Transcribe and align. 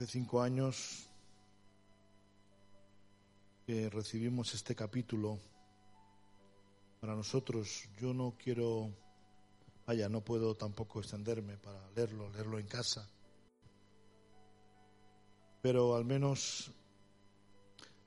de 0.00 0.06
cinco 0.06 0.40
años 0.40 1.06
que 3.66 3.90
recibimos 3.90 4.54
este 4.54 4.74
capítulo, 4.74 5.38
para 7.00 7.14
nosotros, 7.14 7.86
yo 8.00 8.14
no 8.14 8.34
quiero, 8.42 8.90
vaya, 9.86 10.08
no 10.08 10.22
puedo 10.22 10.56
tampoco 10.56 11.00
extenderme 11.00 11.58
para 11.58 11.86
leerlo, 11.90 12.30
leerlo 12.30 12.58
en 12.58 12.66
casa, 12.66 13.06
pero 15.60 15.94
al 15.94 16.06
menos 16.06 16.72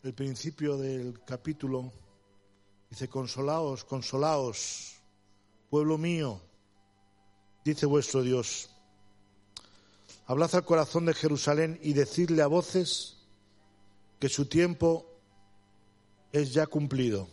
el 0.01 0.15
principio 0.15 0.77
del 0.77 1.23
capítulo 1.23 1.93
dice, 2.89 3.07
consolaos, 3.07 3.83
consolaos, 3.85 4.95
pueblo 5.69 5.99
mío, 5.99 6.41
dice 7.63 7.85
vuestro 7.85 8.23
Dios 8.23 8.72
Hablad 10.25 10.55
al 10.55 10.63
corazón 10.63 11.05
de 11.05 11.13
Jerusalén 11.13 11.79
y 11.81 11.93
decidle 11.93 12.41
a 12.41 12.47
voces 12.47 13.17
que 14.19 14.29
su 14.29 14.45
tiempo 14.45 15.05
es 16.31 16.53
ya 16.53 16.65
cumplido, 16.65 17.27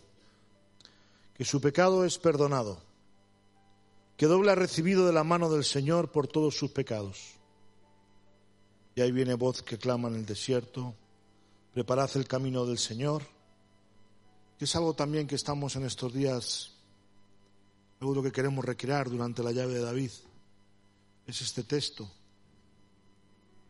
que 1.35 1.45
su 1.45 1.61
pecado 1.61 2.05
es 2.05 2.19
perdonado, 2.19 2.83
que 4.17 4.27
doble 4.27 4.51
ha 4.51 4.57
recibido 4.57 5.07
de 5.07 5.13
la 5.13 5.23
mano 5.23 5.49
del 5.51 5.65
Señor 5.65 6.11
por 6.11 6.27
todos 6.27 6.57
sus 6.57 6.73
pecados. 6.73 7.37
Y 8.97 9.03
ahí 9.03 9.13
viene 9.13 9.35
voz 9.35 9.63
que 9.63 9.79
clama 9.79 10.09
en 10.09 10.17
el 10.17 10.27
desierto, 10.27 10.95
preparad 11.73 12.11
el 12.17 12.27
camino 12.27 12.67
del 12.67 12.79
Señor, 12.79 13.23
que 14.59 14.65
es 14.65 14.75
algo 14.75 14.95
también 14.95 15.29
que 15.29 15.37
estamos 15.37 15.77
en 15.77 15.85
estos 15.85 16.13
días, 16.13 16.73
algo 18.01 18.21
que 18.21 18.33
queremos 18.33 18.65
recrear 18.65 19.09
durante 19.09 19.45
la 19.45 19.53
llave 19.53 19.75
de 19.75 19.81
David, 19.81 20.11
es 21.29 21.41
este 21.41 21.63
texto 21.63 22.11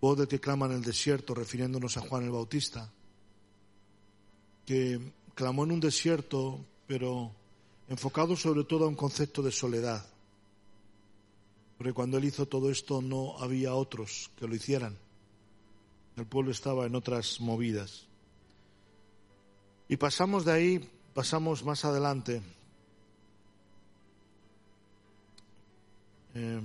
voz 0.00 0.18
de 0.18 0.27
que 0.27 0.40
clama 0.40 0.66
en 0.66 0.72
el 0.72 0.82
desierto, 0.82 1.34
refiriéndonos 1.34 1.96
a 1.96 2.00
Juan 2.00 2.24
el 2.24 2.30
Bautista, 2.30 2.90
que 4.65 5.12
clamó 5.34 5.65
en 5.65 5.73
un 5.73 5.80
desierto, 5.80 6.65
pero 6.87 7.32
enfocado 7.88 8.37
sobre 8.37 8.65
todo 8.65 8.84
a 8.84 8.88
un 8.88 8.96
concepto 8.96 9.43
de 9.43 9.52
soledad. 9.52 10.06
Porque 11.76 11.93
cuando 11.93 12.18
él 12.18 12.24
hizo 12.24 12.46
todo 12.46 12.71
esto 12.71 13.02
no 13.02 13.38
había 13.38 13.74
otros 13.74 14.30
que 14.38 14.46
lo 14.46 14.54
hicieran. 14.54 14.96
El 16.16 16.26
pueblo 16.26 16.51
estaba 16.51 16.87
en 16.87 16.95
otras 16.95 17.40
movidas. 17.40 18.06
Y 19.88 19.96
pasamos 19.96 20.45
de 20.45 20.52
ahí, 20.52 20.90
pasamos 21.15 21.65
más 21.65 21.84
adelante. 21.84 22.43
Eh, 26.34 26.60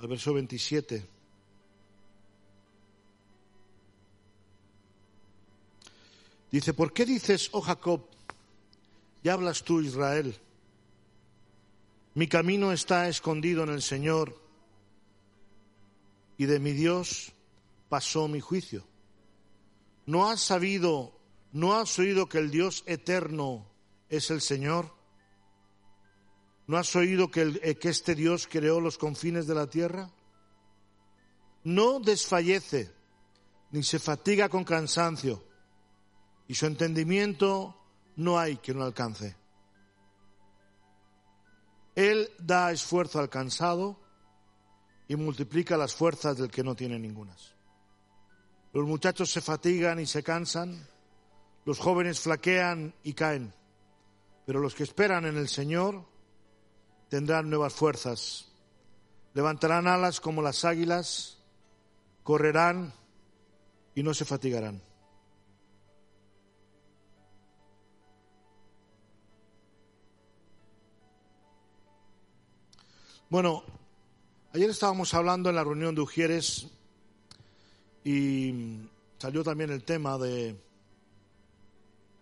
al 0.00 0.08
verso 0.08 0.32
27. 0.32 1.06
Dice, 6.50 6.72
¿por 6.72 6.92
qué 6.94 7.04
dices, 7.04 7.50
oh 7.52 7.60
Jacob, 7.60 8.06
ya 9.22 9.34
hablas 9.34 9.62
tú, 9.62 9.82
Israel? 9.82 10.34
Mi 12.14 12.26
camino 12.28 12.72
está 12.72 13.08
escondido 13.08 13.62
en 13.62 13.70
el 13.70 13.82
Señor 13.82 14.34
y 16.38 16.46
de 16.46 16.58
mi 16.58 16.72
Dios 16.72 17.32
pasó 17.90 18.26
mi 18.26 18.40
juicio. 18.40 18.84
¿No 20.06 20.30
has 20.30 20.40
sabido, 20.40 21.12
no 21.52 21.74
has 21.74 21.98
oído 21.98 22.26
que 22.26 22.38
el 22.38 22.50
Dios 22.50 22.84
eterno 22.86 23.66
es 24.08 24.30
el 24.30 24.40
Señor? 24.40 24.99
¿No 26.70 26.78
has 26.78 26.94
oído 26.94 27.32
que, 27.32 27.58
eh, 27.64 27.78
que 27.78 27.88
este 27.88 28.14
Dios 28.14 28.46
creó 28.46 28.80
los 28.80 28.96
confines 28.96 29.48
de 29.48 29.56
la 29.56 29.66
tierra? 29.66 30.08
No 31.64 31.98
desfallece 31.98 32.94
ni 33.72 33.82
se 33.82 33.98
fatiga 33.98 34.48
con 34.48 34.62
cansancio 34.62 35.42
y 36.46 36.54
su 36.54 36.66
entendimiento 36.66 37.76
no 38.14 38.38
hay 38.38 38.58
que 38.58 38.72
no 38.72 38.84
alcance. 38.84 39.34
Él 41.96 42.30
da 42.38 42.70
esfuerzo 42.70 43.18
al 43.18 43.28
cansado 43.28 43.98
y 45.08 45.16
multiplica 45.16 45.76
las 45.76 45.92
fuerzas 45.92 46.36
del 46.36 46.52
que 46.52 46.62
no 46.62 46.76
tiene 46.76 47.00
ningunas. 47.00 47.52
Los 48.72 48.86
muchachos 48.86 49.28
se 49.32 49.40
fatigan 49.40 49.98
y 49.98 50.06
se 50.06 50.22
cansan, 50.22 50.86
los 51.64 51.80
jóvenes 51.80 52.20
flaquean 52.20 52.94
y 53.02 53.14
caen, 53.14 53.52
pero 54.46 54.60
los 54.60 54.76
que 54.76 54.84
esperan 54.84 55.26
en 55.26 55.36
el 55.36 55.48
Señor 55.48 56.09
tendrán 57.10 57.50
nuevas 57.50 57.74
fuerzas. 57.74 58.48
Levantarán 59.34 59.86
alas 59.86 60.20
como 60.20 60.40
las 60.40 60.64
águilas, 60.64 61.38
correrán 62.22 62.94
y 63.94 64.02
no 64.02 64.14
se 64.14 64.24
fatigarán. 64.24 64.82
Bueno, 73.28 73.62
ayer 74.52 74.70
estábamos 74.70 75.12
hablando 75.14 75.50
en 75.50 75.56
la 75.56 75.62
reunión 75.62 75.94
de 75.94 76.00
Ujieres 76.00 76.66
y 78.02 78.88
salió 79.18 79.44
también 79.44 79.70
el 79.70 79.84
tema 79.84 80.16
de 80.16 80.56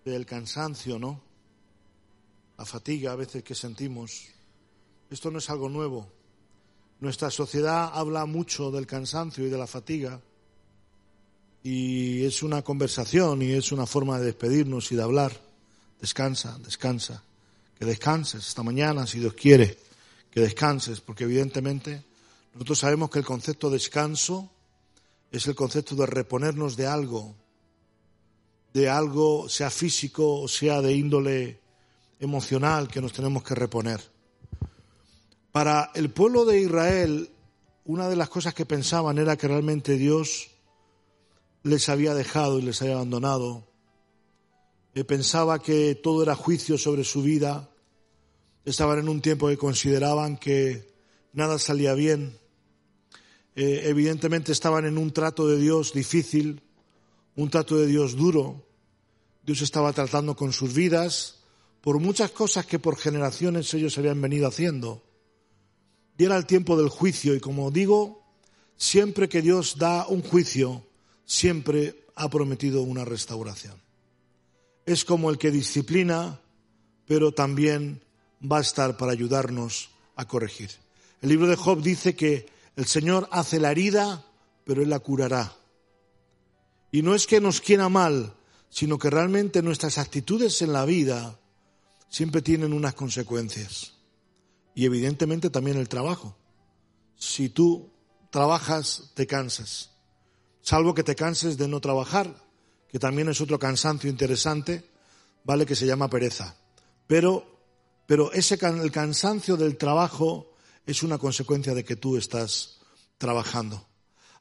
del 0.05 0.27
cansancio, 0.27 0.99
¿no? 0.99 1.21
La 2.57 2.65
fatiga 2.65 3.13
a 3.13 3.17
veces 3.17 3.43
que 3.43 3.55
sentimos. 3.55 4.38
Esto 5.11 5.31
no 5.31 5.39
es 5.39 5.49
algo 5.49 5.69
nuevo. 5.69 6.07
Nuestra 7.01 7.31
sociedad 7.31 7.91
habla 7.95 8.27
mucho 8.27 8.71
del 8.71 8.87
cansancio 8.87 9.47
y 9.47 9.51
de 9.51 9.59
la 9.59 9.67
fatiga 9.67 10.21
y 11.63 12.25
es 12.25 12.43
una 12.43 12.63
conversación 12.63 13.43
y 13.43 13.53
es 13.53 13.73
una 13.73 13.87
forma 13.87 14.19
de 14.19 14.27
despedirnos 14.27 14.91
y 14.93 14.97
de 14.97 15.03
hablar. 15.03 15.33
Descansa, 16.01 16.59
descansa. 16.59 17.23
Que 17.79 17.85
descanses 17.85 18.47
esta 18.49 18.63
mañana, 18.63 19.07
si 19.07 19.21
Dios 19.21 19.35
quiere, 19.35 19.79
que 20.31 20.41
descanses, 20.41 21.01
porque 21.01 21.25
evidentemente 21.25 22.05
nosotros 22.55 22.81
sabemos 22.81 23.11
que 23.11 23.21
el 23.21 23.25
concepto 23.25 23.71
de 23.71 23.75
descanso 23.75 24.51
es 25.31 25.47
el 25.47 25.55
concepto 25.55 25.95
de 25.95 26.07
reponernos 26.07 26.77
de 26.77 26.87
algo, 26.87 27.37
de 28.75 28.89
algo, 28.89 29.49
sea 29.49 29.71
físico 29.71 30.41
o 30.41 30.49
sea 30.49 30.83
de 30.83 30.93
índole 30.93 31.61
emocional, 32.19 32.89
que 32.89 33.01
nos 33.01 33.13
tenemos 33.13 33.43
que 33.45 33.55
reponer. 33.55 34.18
Para 35.53 35.91
el 35.95 36.11
pueblo 36.11 36.45
de 36.45 36.61
Israel, 36.61 37.31
una 37.85 38.09
de 38.09 38.17
las 38.17 38.29
cosas 38.29 38.53
que 38.53 38.67
pensaban 38.67 39.17
era 39.17 39.37
que 39.37 39.49
realmente 39.49 39.95
Dios 39.95 40.51
les 41.63 41.89
había 41.89 42.13
dejado 42.13 42.59
y 42.59 42.63
les 42.63 42.83
había 42.83 42.97
abandonado. 42.97 43.67
Eh, 44.95 45.05
pensaba 45.05 45.59
que 45.59 45.95
todo 45.95 46.23
era 46.23 46.35
juicio 46.35 46.77
sobre 46.77 47.03
su 47.03 47.23
vida. 47.23 47.71
Estaban 48.67 48.99
en 48.99 49.09
un 49.09 49.23
tiempo 49.23 49.49
que 49.49 49.57
consideraban 49.57 50.37
que 50.37 50.93
nada 51.33 51.59
salía 51.59 51.95
bien. 51.95 52.39
Eh, 53.57 53.85
evidentemente 53.85 54.53
estaban 54.53 54.85
en 54.85 54.99
un 54.99 55.13
trato 55.13 55.49
de 55.49 55.59
Dios 55.59 55.95
difícil, 55.95 56.61
un 57.37 57.49
trato 57.49 57.79
de 57.79 57.87
Dios 57.87 58.17
duro. 58.17 58.67
Dios 59.43 59.63
estaba 59.63 59.95
tratando 59.95 60.37
con 60.37 60.53
sus 60.53 60.75
vidas 60.75 61.37
por 61.81 61.99
muchas 62.01 62.33
cosas 62.33 62.67
que 62.67 62.79
por 62.79 62.99
generaciones 62.99 63.73
ellos 63.73 63.97
habían 63.97 64.21
venido 64.21 64.47
haciendo 64.47 65.08
y 66.19 66.25
era 66.25 66.37
el 66.37 66.47
tiempo 66.47 66.77
del 66.77 66.89
juicio 66.89 67.35
y 67.37 67.41
como 67.41 67.71
digo, 67.71 68.25
siempre 68.77 69.29
que 69.29 69.41
Dios 69.41 69.79
da 69.79 70.07
un 70.09 70.21
juicio, 70.21 70.85
siempre 71.25 72.07
ha 72.17 72.29
prometido 72.29 72.83
una 72.83 73.05
restauración. 73.05 73.81
Es 74.85 75.05
como 75.05 75.31
el 75.31 75.39
que 75.39 75.53
disciplina, 75.53 76.41
pero 77.07 77.33
también 77.33 78.03
va 78.43 78.59
a 78.59 78.63
estar 78.63 78.97
para 78.97 79.13
ayudarnos 79.13 79.91
a 80.17 80.27
corregir. 80.27 80.71
El 81.23 81.29
libro 81.29 81.47
de 81.47 81.57
Job 81.57 81.83
dice 81.83 82.17
que 82.17 82.47
el 82.75 82.87
Señor 82.87 83.29
hace 83.31 83.61
la 83.61 83.71
herida, 83.71 84.25
pero 84.65 84.83
Él 84.83 84.91
la 84.91 84.99
curará. 84.99 85.55
Y 86.91 87.03
no 87.03 87.15
es 87.15 87.29
que 87.29 87.41
nos 87.41 87.61
quiera 87.61 87.89
mal, 87.89 88.35
sino 88.71 88.99
que 88.99 89.11
realmente 89.11 89.63
nuestras 89.63 89.99
actitudes 89.99 90.63
en 90.63 90.73
la 90.73 90.85
vida 90.85 91.39
siempre 92.09 92.43
tienen 92.43 92.73
unas 92.73 92.95
consecuencias 92.95 93.98
y 94.79 94.85
evidentemente 94.85 95.51
también 95.51 95.77
el 95.77 95.89
trabajo. 95.89 96.37
Si 97.17 97.49
tú 97.49 97.91
trabajas, 98.31 99.11
te 99.15 99.27
cansas. 99.27 99.91
Salvo 100.63 100.95
que 100.95 101.03
te 101.03 101.17
canses 101.17 101.59
de 101.59 101.67
no 101.67 101.81
trabajar, 101.81 102.33
que 102.89 103.01
también 103.01 103.29
es 103.29 103.41
otro 103.41 103.59
cansancio 103.59 104.09
interesante, 104.09 104.89
¿vale? 105.43 105.67
Que 105.67 105.75
se 105.75 105.85
llama 105.85 106.09
pereza. 106.09 106.55
Pero, 107.09 107.45
pero 108.07 108.31
ese, 108.31 108.57
el 108.65 108.93
cansancio 108.93 109.57
del 109.57 109.77
trabajo 109.77 110.53
es 110.87 111.03
una 111.03 111.19
consecuencia 111.19 111.75
de 111.75 111.83
que 111.83 111.97
tú 111.97 112.17
estás 112.17 112.79
trabajando. 113.19 113.85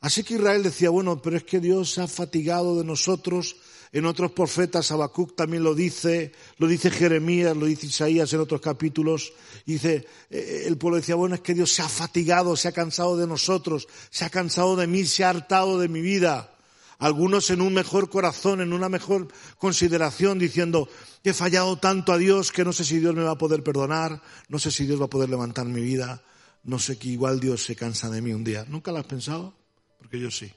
Así 0.02 0.24
que 0.24 0.36
Israel 0.36 0.62
decía, 0.62 0.92
bueno, 0.92 1.20
pero 1.20 1.36
es 1.36 1.46
que 1.46 1.60
Dios 1.60 1.98
ha 1.98 2.08
fatigado 2.08 2.78
de 2.78 2.84
nosotros, 2.84 3.56
en 3.98 4.06
otros 4.06 4.32
profetas, 4.32 4.92
Habacuc 4.92 5.36
también 5.36 5.64
lo 5.64 5.74
dice, 5.74 6.32
lo 6.58 6.68
dice 6.68 6.92
Jeremías, 6.92 7.58
lo 7.58 7.66
dice 7.66 7.88
Isaías 7.88 8.32
en 8.34 8.40
otros 8.40 8.62
capítulos. 8.62 9.34
dice, 9.66 10.06
eh, 10.30 10.64
el 10.66 10.78
pueblo 10.78 10.98
decía, 10.98 11.16
bueno, 11.16 11.36
es 11.36 11.42
que 11.42 11.54
Dios 11.54 11.72
se 11.72 11.82
ha 11.82 11.90
fatigado, 11.90 12.56
se 12.56 12.68
ha 12.68 12.72
cansado 12.72 13.18
de 13.18 13.26
nosotros, 13.26 13.88
se 14.10 14.26
ha 14.26 14.30
cansado 14.30 14.76
de 14.76 14.88
mí, 14.88 15.06
se 15.06 15.24
ha 15.24 15.30
hartado 15.30 15.80
de 15.80 15.88
mi 15.88 16.02
vida. 16.02 16.54
Algunos 17.00 17.50
en 17.50 17.62
un 17.62 17.74
mejor 17.74 18.10
corazón, 18.10 18.62
en 18.62 18.74
una 18.74 18.90
mejor 18.90 19.28
consideración, 19.58 20.40
diciendo, 20.40 20.90
he 21.24 21.34
fallado 21.34 21.78
tanto 21.78 22.12
a 22.14 22.18
Dios 22.18 22.52
que 22.52 22.64
no 22.64 22.74
sé 22.74 22.84
si 22.84 23.00
Dios 23.00 23.16
me 23.16 23.24
va 23.24 23.32
a 23.32 23.38
poder 23.38 23.64
perdonar, 23.64 24.22
no 24.50 24.60
sé 24.60 24.72
si 24.72 24.86
Dios 24.86 25.00
va 25.00 25.06
a 25.06 25.10
poder 25.10 25.30
levantar 25.30 25.66
mi 25.66 25.82
vida, 25.82 26.24
no 26.64 26.80
sé 26.80 26.98
que 26.98 27.10
igual 27.10 27.40
Dios 27.40 27.64
se 27.64 27.76
cansa 27.76 28.10
de 28.10 28.22
mí 28.22 28.34
un 28.34 28.44
día. 28.44 28.66
¿Nunca 28.68 28.92
lo 28.92 29.00
has 29.00 29.06
pensado? 29.06 29.54
Porque 30.00 30.20
yo 30.20 30.32
sí. 30.32 30.52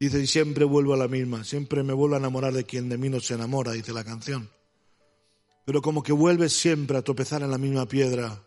Dice, 0.00 0.20
y 0.20 0.26
siempre 0.28 0.64
vuelvo 0.64 0.94
a 0.94 0.96
la 0.96 1.08
misma, 1.08 1.42
siempre 1.42 1.82
me 1.82 1.92
vuelvo 1.92 2.14
a 2.14 2.18
enamorar 2.18 2.52
de 2.52 2.64
quien 2.64 2.88
de 2.88 2.98
mí 2.98 3.08
no 3.08 3.18
se 3.18 3.34
enamora, 3.34 3.72
dice 3.72 3.92
la 3.92 4.04
canción. 4.04 4.48
Pero 5.64 5.82
como 5.82 6.02
que 6.02 6.12
vuelves 6.12 6.52
siempre 6.52 6.96
a 6.96 7.02
tropezar 7.02 7.42
en 7.42 7.50
la 7.50 7.58
misma 7.58 7.86
piedra 7.86 8.44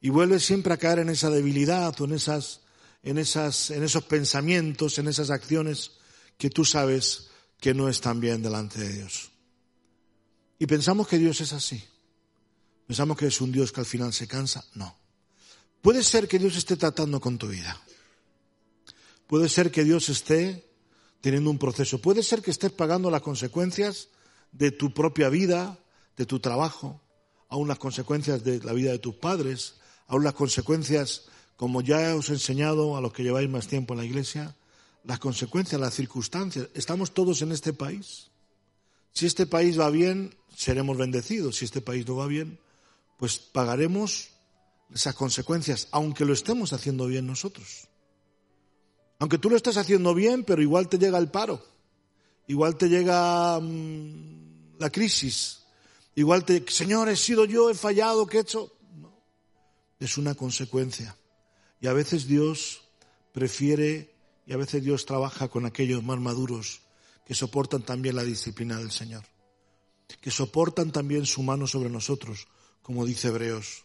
y 0.00 0.10
vuelves 0.10 0.44
siempre 0.44 0.74
a 0.74 0.76
caer 0.76 0.98
en 0.98 1.08
esa 1.08 1.30
debilidad 1.30 1.98
o 1.98 2.04
en, 2.04 2.12
esas, 2.12 2.60
en, 3.02 3.16
esas, 3.16 3.70
en 3.70 3.82
esos 3.82 4.04
pensamientos, 4.04 4.98
en 4.98 5.08
esas 5.08 5.30
acciones 5.30 5.92
que 6.36 6.50
tú 6.50 6.66
sabes 6.66 7.30
que 7.58 7.72
no 7.72 7.88
están 7.88 8.20
bien 8.20 8.42
delante 8.42 8.78
de 8.78 8.92
Dios. 8.92 9.30
Y 10.58 10.66
pensamos 10.66 11.08
que 11.08 11.18
Dios 11.18 11.40
es 11.40 11.54
así. 11.54 11.82
Pensamos 12.86 13.16
que 13.16 13.26
es 13.26 13.40
un 13.40 13.50
Dios 13.50 13.72
que 13.72 13.80
al 13.80 13.86
final 13.86 14.12
se 14.12 14.28
cansa. 14.28 14.64
No. 14.74 14.96
Puede 15.80 16.04
ser 16.04 16.28
que 16.28 16.38
Dios 16.38 16.56
esté 16.56 16.76
tratando 16.76 17.20
con 17.20 17.38
tu 17.38 17.48
vida. 17.48 17.80
Puede 19.26 19.48
ser 19.48 19.70
que 19.70 19.84
Dios 19.84 20.10
esté 20.10 20.73
teniendo 21.24 21.50
un 21.50 21.56
proceso. 21.56 22.02
Puede 22.02 22.22
ser 22.22 22.42
que 22.42 22.50
estés 22.50 22.70
pagando 22.70 23.10
las 23.10 23.22
consecuencias 23.22 24.08
de 24.52 24.72
tu 24.72 24.92
propia 24.92 25.30
vida, 25.30 25.78
de 26.18 26.26
tu 26.26 26.38
trabajo, 26.38 27.00
aún 27.48 27.66
las 27.66 27.78
consecuencias 27.78 28.44
de 28.44 28.60
la 28.60 28.74
vida 28.74 28.92
de 28.92 28.98
tus 28.98 29.14
padres, 29.14 29.76
aún 30.06 30.22
las 30.22 30.34
consecuencias, 30.34 31.22
como 31.56 31.80
ya 31.80 32.14
os 32.14 32.28
he 32.28 32.34
enseñado 32.34 32.94
a 32.94 33.00
los 33.00 33.14
que 33.14 33.22
lleváis 33.22 33.48
más 33.48 33.68
tiempo 33.68 33.94
en 33.94 34.00
la 34.00 34.04
iglesia, 34.04 34.54
las 35.02 35.18
consecuencias, 35.18 35.80
las 35.80 35.94
circunstancias. 35.94 36.68
Estamos 36.74 37.14
todos 37.14 37.40
en 37.40 37.52
este 37.52 37.72
país. 37.72 38.30
Si 39.14 39.24
este 39.24 39.46
país 39.46 39.80
va 39.80 39.88
bien, 39.88 40.36
seremos 40.54 40.98
bendecidos. 40.98 41.56
Si 41.56 41.64
este 41.64 41.80
país 41.80 42.06
no 42.06 42.16
va 42.16 42.26
bien, 42.26 42.60
pues 43.16 43.38
pagaremos 43.38 44.28
esas 44.92 45.14
consecuencias, 45.14 45.88
aunque 45.90 46.26
lo 46.26 46.34
estemos 46.34 46.74
haciendo 46.74 47.06
bien 47.06 47.26
nosotros. 47.26 47.88
Aunque 49.18 49.38
tú 49.38 49.50
lo 49.50 49.56
estés 49.56 49.76
haciendo 49.76 50.14
bien, 50.14 50.44
pero 50.44 50.62
igual 50.62 50.88
te 50.88 50.98
llega 50.98 51.18
el 51.18 51.30
paro, 51.30 51.64
igual 52.46 52.76
te 52.76 52.88
llega 52.88 53.58
mm, 53.60 54.78
la 54.78 54.90
crisis, 54.90 55.64
igual 56.14 56.44
te, 56.44 56.64
Señor, 56.68 57.08
he 57.08 57.16
sido 57.16 57.44
yo, 57.44 57.70
he 57.70 57.74
fallado, 57.74 58.26
¿qué 58.26 58.38
he 58.38 58.40
hecho? 58.40 58.72
No, 58.96 59.12
es 60.00 60.18
una 60.18 60.34
consecuencia. 60.34 61.16
Y 61.80 61.86
a 61.86 61.92
veces 61.92 62.26
Dios 62.26 62.82
prefiere, 63.32 64.14
y 64.46 64.52
a 64.52 64.56
veces 64.56 64.82
Dios 64.82 65.06
trabaja 65.06 65.48
con 65.48 65.66
aquellos 65.66 66.02
más 66.02 66.18
maduros 66.18 66.82
que 67.24 67.34
soportan 67.34 67.82
también 67.82 68.16
la 68.16 68.24
disciplina 68.24 68.78
del 68.78 68.90
Señor, 68.90 69.24
que 70.20 70.30
soportan 70.30 70.92
también 70.92 71.24
su 71.24 71.42
mano 71.42 71.66
sobre 71.66 71.88
nosotros, 71.88 72.46
como 72.82 73.06
dice 73.06 73.28
Hebreos. 73.28 73.84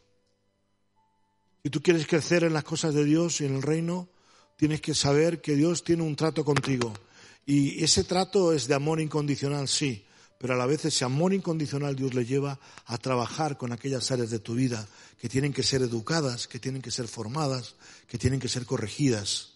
Si 1.63 1.69
tú 1.69 1.81
quieres 1.81 2.07
crecer 2.07 2.43
en 2.43 2.53
las 2.53 2.63
cosas 2.63 2.93
de 2.93 3.05
Dios 3.05 3.41
y 3.41 3.45
en 3.45 3.55
el 3.55 3.61
reino, 3.61 4.09
tienes 4.59 4.81
que 4.81 4.93
saber 4.93 5.39
que 5.39 5.55
Dios 5.55 5.85
tiene 5.85 6.03
un 6.03 6.17
trato 6.17 6.43
contigo. 6.43 6.91
Y 7.45 7.81
ese 7.81 8.03
trato 8.03 8.51
es 8.51 8.67
de 8.67 8.75
amor 8.75 8.99
incondicional, 8.99 9.69
sí, 9.69 10.03
pero 10.37 10.53
a 10.53 10.57
la 10.57 10.65
vez 10.65 10.83
ese 10.83 11.05
amor 11.05 11.33
incondicional 11.33 11.95
Dios 11.95 12.13
le 12.13 12.25
lleva 12.25 12.59
a 12.85 12.97
trabajar 12.97 13.57
con 13.57 13.71
aquellas 13.71 14.11
áreas 14.11 14.31
de 14.31 14.39
tu 14.39 14.55
vida 14.55 14.85
que 15.17 15.29
tienen 15.29 15.53
que 15.53 15.63
ser 15.63 15.81
educadas, 15.81 16.49
que 16.49 16.59
tienen 16.59 16.81
que 16.81 16.91
ser 16.91 17.07
formadas, 17.07 17.75
que 18.05 18.17
tienen 18.17 18.41
que 18.41 18.49
ser 18.49 18.65
corregidas. 18.65 19.53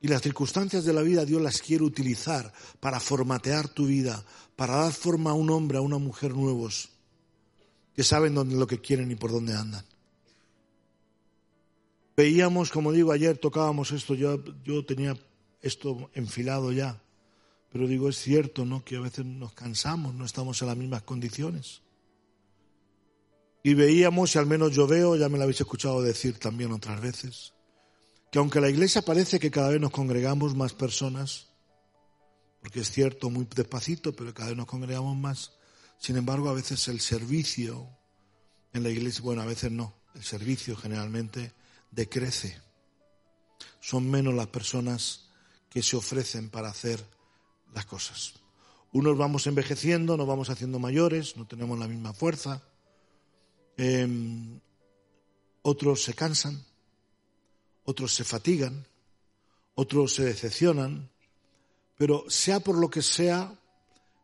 Y 0.00 0.08
las 0.08 0.22
circunstancias 0.22 0.84
de 0.84 0.94
la 0.94 1.02
vida 1.02 1.24
Dios 1.24 1.40
las 1.40 1.62
quiere 1.62 1.84
utilizar 1.84 2.52
para 2.80 2.98
formatear 2.98 3.68
tu 3.68 3.86
vida, 3.86 4.24
para 4.56 4.78
dar 4.78 4.92
forma 4.92 5.30
a 5.30 5.34
un 5.34 5.50
hombre, 5.50 5.78
a 5.78 5.82
una 5.82 5.98
mujer 5.98 6.34
nuevos, 6.34 6.88
que 7.94 8.02
saben 8.02 8.34
dónde 8.34 8.56
lo 8.56 8.66
que 8.66 8.80
quieren 8.80 9.12
y 9.12 9.14
por 9.14 9.30
dónde 9.30 9.54
andan. 9.54 9.84
Veíamos, 12.18 12.72
como 12.72 12.90
digo, 12.90 13.12
ayer 13.12 13.38
tocábamos 13.38 13.92
esto, 13.92 14.16
yo, 14.16 14.42
yo 14.64 14.84
tenía 14.84 15.16
esto 15.62 16.10
enfilado 16.14 16.72
ya, 16.72 17.00
pero 17.70 17.86
digo, 17.86 18.08
es 18.08 18.16
cierto, 18.16 18.64
¿no? 18.64 18.84
Que 18.84 18.96
a 18.96 19.00
veces 19.00 19.24
nos 19.24 19.52
cansamos, 19.52 20.16
no 20.16 20.24
estamos 20.24 20.60
en 20.60 20.66
las 20.66 20.76
mismas 20.76 21.02
condiciones. 21.02 21.82
Y 23.62 23.74
veíamos, 23.74 24.34
y 24.34 24.38
al 24.40 24.46
menos 24.46 24.72
yo 24.72 24.88
veo, 24.88 25.14
ya 25.14 25.28
me 25.28 25.38
lo 25.38 25.44
habéis 25.44 25.60
escuchado 25.60 26.02
decir 26.02 26.40
también 26.40 26.72
otras 26.72 27.00
veces, 27.00 27.54
que 28.32 28.40
aunque 28.40 28.60
la 28.60 28.68
iglesia 28.68 29.02
parece 29.02 29.38
que 29.38 29.52
cada 29.52 29.68
vez 29.68 29.80
nos 29.80 29.92
congregamos 29.92 30.56
más 30.56 30.72
personas, 30.72 31.46
porque 32.58 32.80
es 32.80 32.90
cierto, 32.90 33.30
muy 33.30 33.46
despacito, 33.54 34.12
pero 34.12 34.34
cada 34.34 34.48
vez 34.48 34.56
nos 34.56 34.66
congregamos 34.66 35.16
más, 35.16 35.52
sin 35.98 36.16
embargo, 36.16 36.48
a 36.48 36.54
veces 36.54 36.88
el 36.88 36.98
servicio 36.98 37.88
en 38.72 38.82
la 38.82 38.90
iglesia, 38.90 39.22
bueno, 39.22 39.42
a 39.42 39.46
veces 39.46 39.70
no, 39.70 39.94
el 40.16 40.24
servicio 40.24 40.74
generalmente 40.74 41.52
decrece. 41.90 42.60
Son 43.80 44.10
menos 44.10 44.34
las 44.34 44.48
personas 44.48 45.28
que 45.70 45.82
se 45.82 45.96
ofrecen 45.96 46.50
para 46.50 46.68
hacer 46.68 47.04
las 47.74 47.86
cosas. 47.86 48.34
Unos 48.92 49.18
vamos 49.18 49.46
envejeciendo, 49.46 50.16
nos 50.16 50.26
vamos 50.26 50.50
haciendo 50.50 50.78
mayores, 50.78 51.36
no 51.36 51.46
tenemos 51.46 51.78
la 51.78 51.88
misma 51.88 52.12
fuerza. 52.12 52.62
Em, 53.76 54.60
otros 55.62 56.02
se 56.02 56.14
cansan, 56.14 56.64
otros 57.84 58.14
se 58.14 58.24
fatigan, 58.24 58.86
otros 59.74 60.14
se 60.14 60.24
decepcionan, 60.24 61.10
pero 61.96 62.24
sea 62.28 62.60
por 62.60 62.76
lo 62.76 62.88
que 62.88 63.02
sea, 63.02 63.52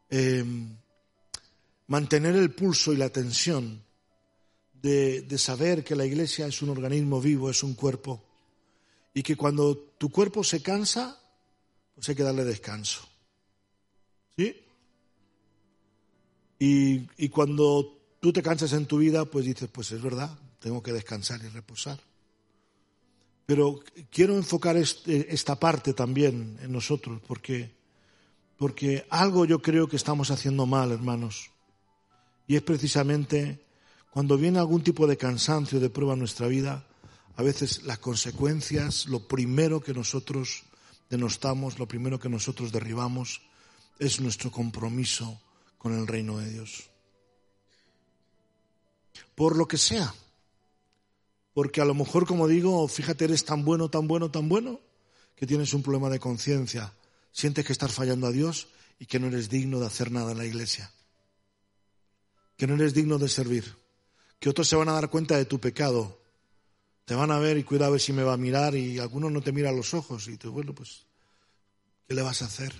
em, 0.08 0.76
mantener 1.86 2.34
el 2.36 2.54
pulso 2.54 2.92
y 2.92 2.96
la 2.96 3.10
tensión 3.10 3.84
de, 4.84 5.38
saber 5.38 5.82
que 5.82 5.96
la 5.96 6.04
iglesia 6.04 6.46
es 6.46 6.60
un 6.60 6.68
organismo 6.68 7.18
vivo, 7.18 7.48
es 7.48 7.62
un 7.62 7.72
cuerpo, 7.74 8.22
y 9.14 9.22
que 9.22 9.34
cuando 9.34 9.76
tu 9.96 10.10
cuerpo 10.10 10.44
se 10.44 10.60
cansa, 10.60 11.18
pues 11.94 12.08
hay 12.08 12.14
que 12.14 12.22
darle 12.22 12.44
descanso. 12.44 13.00
¿Sí? 14.36 14.54
Y, 16.58 17.08
y, 17.16 17.28
cuando 17.30 17.98
tú 18.20 18.32
te 18.32 18.42
cansas 18.42 18.72
en 18.74 18.84
tu 18.84 18.98
vida, 18.98 19.24
pues 19.24 19.46
dices, 19.46 19.70
pues 19.72 19.90
es 19.92 20.02
verdad, 20.02 20.36
tengo 20.58 20.82
que 20.82 20.92
descansar 20.92 21.40
y 21.42 21.48
reposar. 21.48 21.98
Pero 23.46 23.80
quiero 24.10 24.34
enfocar 24.34 24.76
este, 24.76 25.32
esta 25.32 25.58
parte 25.58 25.94
también 25.94 26.58
en 26.60 26.72
nosotros, 26.72 27.22
porque, 27.26 27.74
porque 28.58 29.06
algo 29.08 29.46
yo 29.46 29.60
creo 29.60 29.88
que 29.88 29.96
estamos 29.96 30.30
haciendo 30.30 30.66
mal, 30.66 30.92
hermanos. 30.92 31.50
Y 32.46 32.56
es 32.56 32.62
precisamente 32.62 33.63
cuando 34.14 34.38
viene 34.38 34.60
algún 34.60 34.84
tipo 34.84 35.08
de 35.08 35.16
cansancio, 35.16 35.80
de 35.80 35.90
prueba 35.90 36.12
en 36.12 36.20
nuestra 36.20 36.46
vida, 36.46 36.86
a 37.34 37.42
veces 37.42 37.82
las 37.82 37.98
consecuencias, 37.98 39.06
lo 39.06 39.26
primero 39.26 39.80
que 39.80 39.92
nosotros 39.92 40.62
denostamos, 41.10 41.80
lo 41.80 41.88
primero 41.88 42.20
que 42.20 42.28
nosotros 42.28 42.70
derribamos, 42.70 43.42
es 43.98 44.20
nuestro 44.20 44.52
compromiso 44.52 45.40
con 45.78 45.98
el 45.98 46.06
reino 46.06 46.38
de 46.38 46.48
Dios. 46.48 46.88
Por 49.34 49.56
lo 49.56 49.66
que 49.66 49.78
sea. 49.78 50.14
Porque 51.52 51.80
a 51.80 51.84
lo 51.84 51.94
mejor, 51.94 52.24
como 52.24 52.46
digo, 52.46 52.86
fíjate, 52.86 53.24
eres 53.24 53.44
tan 53.44 53.64
bueno, 53.64 53.90
tan 53.90 54.06
bueno, 54.06 54.30
tan 54.30 54.48
bueno, 54.48 54.80
que 55.34 55.44
tienes 55.44 55.74
un 55.74 55.82
problema 55.82 56.08
de 56.08 56.20
conciencia. 56.20 56.92
Sientes 57.32 57.66
que 57.66 57.72
estás 57.72 57.90
fallando 57.90 58.28
a 58.28 58.30
Dios 58.30 58.68
y 59.00 59.06
que 59.06 59.18
no 59.18 59.26
eres 59.26 59.48
digno 59.48 59.80
de 59.80 59.86
hacer 59.86 60.12
nada 60.12 60.30
en 60.30 60.38
la 60.38 60.46
iglesia. 60.46 60.92
Que 62.56 62.68
no 62.68 62.76
eres 62.76 62.94
digno 62.94 63.18
de 63.18 63.28
servir 63.28 63.83
que 64.38 64.48
otros 64.48 64.68
se 64.68 64.76
van 64.76 64.88
a 64.88 64.92
dar 64.92 65.10
cuenta 65.10 65.36
de 65.36 65.44
tu 65.44 65.58
pecado. 65.58 66.20
Te 67.04 67.14
van 67.14 67.30
a 67.30 67.38
ver 67.38 67.58
y 67.58 67.64
cuida 67.64 67.86
a 67.86 67.90
ver 67.90 68.00
si 68.00 68.12
me 68.12 68.22
va 68.22 68.34
a 68.34 68.38
mirar 68.38 68.74
y 68.74 68.98
algunos 68.98 69.30
no 69.30 69.42
te 69.42 69.52
miran 69.52 69.76
los 69.76 69.94
ojos 69.94 70.28
y 70.28 70.36
tú, 70.36 70.52
bueno, 70.52 70.74
pues, 70.74 71.06
¿qué 72.06 72.14
le 72.14 72.22
vas 72.22 72.42
a 72.42 72.46
hacer? 72.46 72.72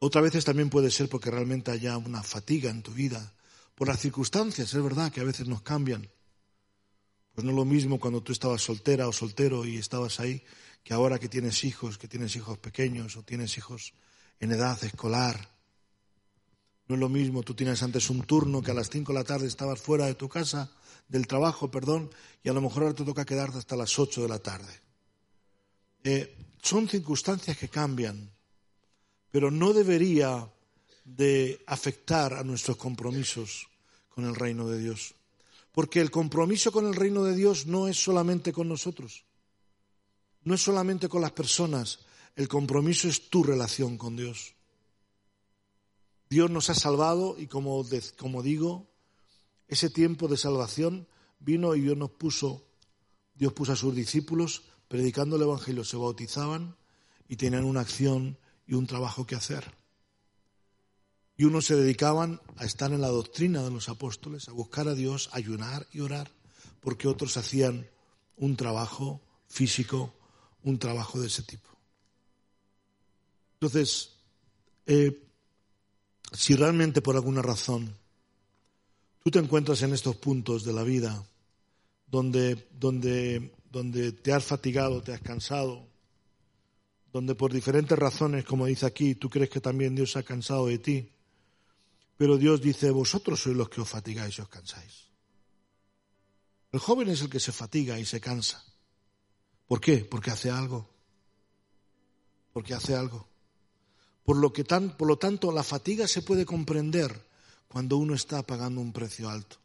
Otras 0.00 0.24
veces 0.24 0.44
también 0.44 0.68
puede 0.68 0.90
ser 0.90 1.08
porque 1.08 1.30
realmente 1.30 1.70
haya 1.70 1.96
una 1.96 2.22
fatiga 2.22 2.70
en 2.70 2.82
tu 2.82 2.92
vida, 2.92 3.32
por 3.76 3.88
las 3.88 4.00
circunstancias, 4.00 4.74
es 4.74 4.82
verdad 4.82 5.12
que 5.12 5.20
a 5.20 5.24
veces 5.24 5.46
nos 5.46 5.62
cambian. 5.62 6.10
Pues 7.34 7.44
no 7.44 7.50
es 7.50 7.56
lo 7.56 7.64
mismo 7.64 8.00
cuando 8.00 8.22
tú 8.22 8.32
estabas 8.32 8.62
soltera 8.62 9.08
o 9.08 9.12
soltero 9.12 9.64
y 9.64 9.78
estabas 9.78 10.18
ahí, 10.18 10.44
que 10.82 10.92
ahora 10.92 11.18
que 11.18 11.28
tienes 11.28 11.62
hijos, 11.64 11.98
que 11.98 12.08
tienes 12.08 12.34
hijos 12.34 12.58
pequeños 12.58 13.16
o 13.16 13.22
tienes 13.22 13.56
hijos 13.56 13.94
en 14.40 14.50
edad 14.50 14.82
escolar 14.82 15.51
no 16.88 16.94
es 16.94 17.00
lo 17.00 17.08
mismo, 17.08 17.42
tú 17.42 17.54
tienes 17.54 17.82
antes 17.82 18.10
un 18.10 18.22
turno 18.22 18.62
que 18.62 18.70
a 18.70 18.74
las 18.74 18.90
5 18.90 19.12
de 19.12 19.18
la 19.18 19.24
tarde 19.24 19.46
estabas 19.46 19.80
fuera 19.80 20.06
de 20.06 20.14
tu 20.14 20.28
casa, 20.28 20.70
del 21.08 21.26
trabajo, 21.26 21.70
perdón, 21.70 22.10
y 22.42 22.48
a 22.48 22.52
lo 22.52 22.60
mejor 22.60 22.82
ahora 22.82 22.94
te 22.94 23.04
toca 23.04 23.24
quedarte 23.24 23.58
hasta 23.58 23.76
las 23.76 23.98
8 23.98 24.22
de 24.22 24.28
la 24.28 24.38
tarde. 24.38 24.80
Eh, 26.04 26.36
son 26.62 26.88
circunstancias 26.88 27.56
que 27.56 27.68
cambian. 27.68 28.30
pero 29.30 29.50
no 29.50 29.72
debería 29.72 30.46
de 31.06 31.64
afectar 31.66 32.34
a 32.34 32.44
nuestros 32.44 32.76
compromisos 32.76 33.66
con 34.10 34.26
el 34.26 34.34
reino 34.34 34.68
de 34.68 34.78
Dios. 34.78 35.14
Porque 35.72 36.00
el 36.00 36.10
compromiso 36.10 36.70
con 36.70 36.86
el 36.86 36.94
reino 36.94 37.24
de 37.24 37.34
Dios 37.34 37.66
no 37.66 37.88
es 37.88 37.96
solamente 37.96 38.52
con 38.52 38.68
nosotros, 38.68 39.24
no 40.44 40.52
es 40.52 40.62
solamente 40.62 41.08
con 41.08 41.22
las 41.22 41.32
personas, 41.32 42.00
el 42.36 42.46
compromiso 42.46 43.08
es 43.08 43.30
tu 43.30 43.42
relación 43.42 43.96
con 43.96 44.16
Dios. 44.16 44.54
Dios 46.32 46.50
nos 46.50 46.70
ha 46.70 46.74
salvado 46.74 47.36
y 47.38 47.46
como, 47.46 47.84
digo, 48.42 48.88
ese 49.68 49.90
tiempo 49.90 50.28
de 50.28 50.38
salvación 50.38 51.06
vino 51.40 51.74
y 51.74 51.82
Dios 51.82 51.98
nos 51.98 52.08
puso, 52.08 52.64
Dios 53.34 53.52
puso 53.52 53.72
a 53.72 53.76
sus 53.76 53.94
discípulos 53.94 54.62
predicando 54.88 55.36
el 55.36 55.42
Evangelio, 55.42 55.84
se 55.84 55.98
bautizaban 55.98 56.74
y 57.28 57.36
tenían 57.36 57.64
una 57.64 57.82
acción 57.82 58.38
y 58.66 58.72
un 58.72 58.86
trabajo 58.86 59.26
que 59.26 59.34
hacer. 59.34 59.74
Y 61.36 61.44
unos 61.44 61.66
se 61.66 61.76
dedicaban 61.76 62.40
a 62.56 62.64
estar 62.64 62.92
en 62.92 63.02
la 63.02 63.08
doctrina 63.08 63.62
de 63.62 63.70
los 63.70 63.90
apóstoles, 63.90 64.48
a 64.48 64.52
buscar 64.52 64.88
a 64.88 64.94
Dios, 64.94 65.28
a 65.32 65.36
ayunar 65.36 65.86
y 65.92 66.00
orar, 66.00 66.30
porque 66.80 67.08
otros 67.08 67.36
hacían 67.36 67.90
un 68.38 68.56
trabajo 68.56 69.20
físico, 69.48 70.14
un 70.62 70.78
trabajo 70.78 71.20
de 71.20 71.26
ese 71.26 71.42
tipo. 71.42 71.68
Entonces, 73.60 74.16
eh, 74.86 75.28
si 76.32 76.54
realmente 76.54 77.02
por 77.02 77.16
alguna 77.16 77.42
razón 77.42 77.96
tú 79.22 79.30
te 79.30 79.38
encuentras 79.38 79.82
en 79.82 79.92
estos 79.92 80.16
puntos 80.16 80.64
de 80.64 80.72
la 80.72 80.82
vida 80.82 81.24
donde, 82.06 82.68
donde, 82.78 83.52
donde 83.70 84.12
te 84.12 84.32
has 84.32 84.44
fatigado, 84.44 85.02
te 85.02 85.12
has 85.12 85.20
cansado, 85.20 85.86
donde 87.12 87.34
por 87.34 87.52
diferentes 87.52 87.98
razones, 87.98 88.44
como 88.44 88.66
dice 88.66 88.86
aquí, 88.86 89.14
tú 89.14 89.30
crees 89.30 89.50
que 89.50 89.60
también 89.60 89.94
Dios 89.94 90.12
se 90.12 90.18
ha 90.18 90.22
cansado 90.22 90.66
de 90.66 90.78
ti, 90.78 91.10
pero 92.16 92.36
Dios 92.36 92.60
dice, 92.60 92.90
vosotros 92.90 93.40
sois 93.40 93.56
los 93.56 93.68
que 93.68 93.80
os 93.80 93.88
fatigáis 93.88 94.38
y 94.38 94.42
os 94.42 94.48
cansáis. 94.48 95.08
El 96.70 96.80
joven 96.80 97.08
es 97.08 97.20
el 97.20 97.28
que 97.28 97.40
se 97.40 97.52
fatiga 97.52 97.98
y 97.98 98.04
se 98.04 98.20
cansa. 98.20 98.64
¿Por 99.66 99.80
qué? 99.80 99.98
Porque 100.04 100.30
hace 100.30 100.50
algo. 100.50 100.88
Porque 102.52 102.74
hace 102.74 102.94
algo. 102.94 103.31
Por 104.24 104.36
lo, 104.36 104.52
que 104.52 104.64
tan, 104.64 104.96
por 104.96 105.08
lo 105.08 105.18
tanto, 105.18 105.50
la 105.52 105.64
fatiga 105.64 106.06
se 106.06 106.22
puede 106.22 106.46
comprender 106.46 107.26
cuando 107.68 107.96
uno 107.96 108.14
está 108.14 108.42
pagando 108.42 108.80
un 108.80 108.92
precio 108.92 109.28
alto. 109.28 109.56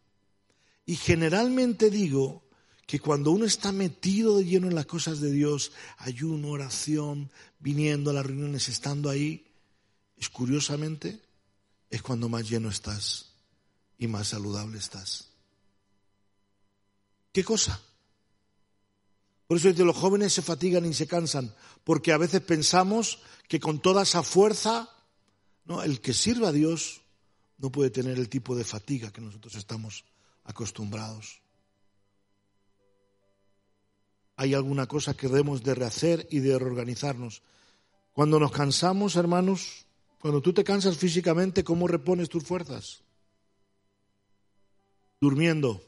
Y 0.86 0.96
generalmente 0.96 1.90
digo 1.90 2.44
que 2.86 3.00
cuando 3.00 3.32
uno 3.32 3.46
está 3.46 3.72
metido 3.72 4.38
de 4.38 4.46
lleno 4.46 4.68
en 4.68 4.76
las 4.76 4.86
cosas 4.86 5.20
de 5.20 5.30
Dios, 5.30 5.74
ayuno, 5.98 6.52
oración, 6.52 7.30
viniendo 7.60 8.10
a 8.10 8.14
las 8.14 8.26
reuniones, 8.26 8.70
estando 8.70 9.10
ahí, 9.10 9.46
es 10.16 10.30
curiosamente, 10.30 11.22
es 11.90 12.02
cuando 12.02 12.30
más 12.30 12.50
lleno 12.50 12.70
estás 12.70 13.34
y 13.98 14.08
más 14.08 14.30
saludable 14.30 14.78
estás. 14.78 15.28
¿Qué 17.34 17.44
cosa? 17.44 17.82
Por 19.48 19.58
eso 19.58 19.72
los 19.72 19.96
jóvenes 19.96 20.34
se 20.34 20.42
fatigan 20.42 20.86
y 20.86 20.94
se 20.94 21.08
cansan, 21.08 21.56
porque 21.86 22.12
a 22.12 22.18
veces 22.18 22.42
pensamos 22.42 23.20
que 23.48 23.60
con 23.62 23.80
toda 23.80 24.04
esa 24.04 24.22
fuerza, 24.22 24.89
el 25.84 26.01
que 26.01 26.13
sirva 26.13 26.50
a 26.50 26.51
Dios 26.51 27.01
no 27.58 27.72
puede 27.72 27.89
tener 27.89 28.18
el 28.18 28.27
tipo 28.30 28.56
de 28.56 28.66
fatiga 28.66 29.12
que 29.12 29.22
nosotros 29.22 29.56
estamos 29.56 30.04
acostumbrados. 30.44 31.42
Hay 34.36 34.54
alguna 34.54 34.86
cosa 34.86 35.16
que 35.16 35.27
debemos 35.27 35.63
de 35.63 35.74
rehacer 35.74 36.27
y 36.30 36.39
de 36.39 36.60
reorganizarnos. 36.60 37.42
Cuando 38.12 38.39
nos 38.39 38.51
cansamos, 38.51 39.16
hermanos, 39.16 39.86
cuando 40.20 40.42
tú 40.42 40.54
te 40.54 40.63
cansas 40.63 40.98
físicamente, 40.98 41.63
¿cómo 41.63 41.88
repones 41.88 42.30
tus 42.30 42.44
fuerzas? 42.44 43.01
Durmiendo. 45.20 45.82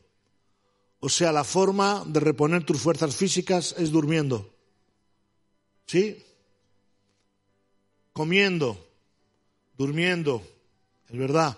O 1.00 1.10
sea, 1.10 1.32
la 1.32 1.44
forma 1.44 2.04
de 2.06 2.20
reponer 2.20 2.66
tus 2.66 2.82
fuerzas 2.82 3.16
físicas 3.16 3.74
es 3.78 3.92
durmiendo. 3.92 4.54
¿Sí? 5.86 6.24
Comiendo, 8.12 8.86
durmiendo. 9.78 10.44
Es 11.10 11.18
verdad. 11.18 11.58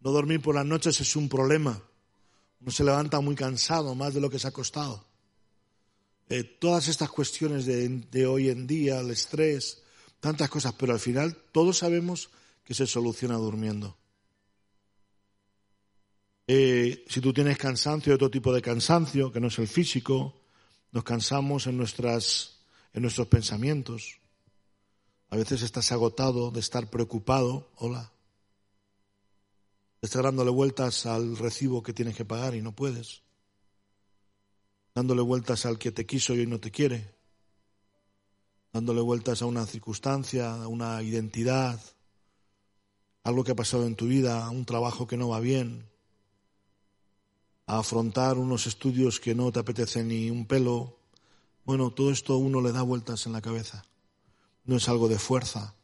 No 0.00 0.10
dormir 0.10 0.40
por 0.40 0.54
las 0.54 0.66
noches 0.66 1.00
es 1.00 1.16
un 1.16 1.28
problema. 1.28 1.80
Uno 2.60 2.70
se 2.70 2.84
levanta 2.84 3.20
muy 3.20 3.36
cansado, 3.36 3.94
más 3.94 4.14
de 4.14 4.20
lo 4.20 4.28
que 4.28 4.38
se 4.38 4.48
ha 4.48 4.52
costado. 4.52 5.04
Eh, 6.28 6.42
todas 6.44 6.88
estas 6.88 7.10
cuestiones 7.10 7.64
de, 7.64 7.88
de 7.88 8.26
hoy 8.26 8.50
en 8.50 8.66
día, 8.66 9.00
el 9.00 9.10
estrés, 9.10 9.82
tantas 10.20 10.50
cosas, 10.50 10.74
pero 10.76 10.92
al 10.92 11.00
final 11.00 11.36
todos 11.52 11.78
sabemos 11.78 12.30
que 12.64 12.74
se 12.74 12.86
soluciona 12.86 13.36
durmiendo. 13.36 13.96
Eh, 16.50 17.04
si 17.06 17.20
tú 17.20 17.34
tienes 17.34 17.58
cansancio, 17.58 18.14
otro 18.14 18.30
tipo 18.30 18.54
de 18.54 18.62
cansancio, 18.62 19.30
que 19.30 19.38
no 19.38 19.48
es 19.48 19.58
el 19.58 19.68
físico, 19.68 20.40
nos 20.92 21.04
cansamos 21.04 21.66
en, 21.66 21.76
nuestras, 21.76 22.60
en 22.94 23.02
nuestros 23.02 23.28
pensamientos. 23.28 24.18
A 25.28 25.36
veces 25.36 25.60
estás 25.60 25.92
agotado 25.92 26.50
de 26.50 26.60
estar 26.60 26.88
preocupado, 26.88 27.70
hola, 27.76 28.10
estar 30.00 30.22
dándole 30.22 30.50
vueltas 30.50 31.04
al 31.04 31.36
recibo 31.36 31.82
que 31.82 31.92
tienes 31.92 32.16
que 32.16 32.24
pagar 32.24 32.54
y 32.54 32.62
no 32.62 32.74
puedes, 32.74 33.20
dándole 34.94 35.20
vueltas 35.20 35.66
al 35.66 35.78
que 35.78 35.92
te 35.92 36.06
quiso 36.06 36.34
y 36.34 36.38
hoy 36.38 36.46
no 36.46 36.60
te 36.60 36.70
quiere, 36.70 37.14
dándole 38.72 39.02
vueltas 39.02 39.42
a 39.42 39.46
una 39.46 39.66
circunstancia, 39.66 40.54
a 40.54 40.66
una 40.66 41.02
identidad, 41.02 41.78
algo 43.22 43.44
que 43.44 43.52
ha 43.52 43.56
pasado 43.56 43.86
en 43.86 43.96
tu 43.96 44.06
vida, 44.06 44.46
a 44.46 44.48
un 44.48 44.64
trabajo 44.64 45.06
que 45.06 45.18
no 45.18 45.28
va 45.28 45.40
bien, 45.40 45.90
a 47.68 47.80
afrontar 47.80 48.38
unos 48.38 48.66
estudios 48.66 49.20
que 49.20 49.34
no 49.34 49.52
te 49.52 49.60
apetecen 49.60 50.08
ni 50.08 50.30
un 50.30 50.46
pelo. 50.46 50.96
Bueno, 51.66 51.90
todo 51.90 52.10
esto 52.10 52.38
uno 52.38 52.62
le 52.62 52.72
da 52.72 52.80
vueltas 52.80 53.26
en 53.26 53.34
la 53.34 53.42
cabeza. 53.42 53.84
No 54.64 54.76
es 54.76 54.88
algo 54.88 55.06
de 55.06 55.18
fuerza, 55.18 55.74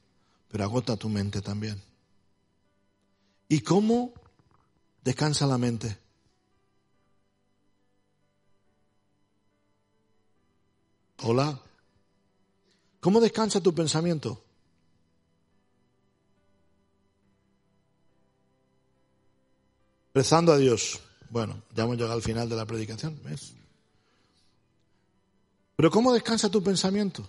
pero 0.49 0.65
agota 0.65 0.97
tu 0.97 1.11
mente 1.11 1.43
también. 1.43 1.83
¿Y 3.51 3.61
cómo 3.61 4.15
descansa 5.05 5.47
la 5.47 5.59
mente? 5.59 5.99
Hola. 11.23 11.61
¿Cómo 13.01 13.21
descansa 13.21 13.61
tu 13.61 13.75
pensamiento? 13.75 14.43
Rezando 20.15 20.51
a 20.51 20.57
Dios. 20.57 21.04
Bueno, 21.35 21.61
ya 21.75 21.83
hemos 21.83 21.97
llegado 21.97 22.15
al 22.15 22.23
final 22.23 22.49
de 22.49 22.55
la 22.55 22.65
predicación, 22.65 23.19
¿ves? 23.25 23.55
Pero 25.75 25.91
¿cómo 25.91 26.13
descansa 26.13 26.49
tu 26.49 26.63
pensamiento? 26.63 27.29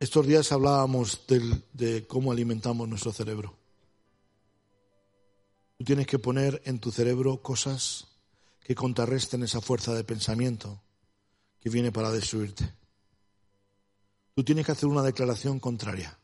Estos 0.00 0.26
días 0.26 0.50
hablábamos 0.50 1.26
de 1.74 2.06
cómo 2.06 2.32
alimentamos 2.32 2.88
nuestro 2.88 3.12
cerebro. 3.12 3.54
Tú 5.76 5.84
tienes 5.84 6.06
que 6.06 6.18
poner 6.18 6.62
en 6.64 6.78
tu 6.78 6.90
cerebro 6.90 7.42
cosas 7.42 8.06
que 8.62 8.74
contrarresten 8.74 9.42
esa 9.42 9.60
fuerza 9.60 9.92
de 9.92 10.04
pensamiento 10.04 10.80
que 11.60 11.68
viene 11.68 11.92
para 11.92 12.12
destruirte. 12.12 12.72
Tú 14.34 14.42
tienes 14.42 14.64
que 14.64 14.72
hacer 14.72 14.88
una 14.88 15.02
declaración 15.02 15.60
contraria. 15.60 16.18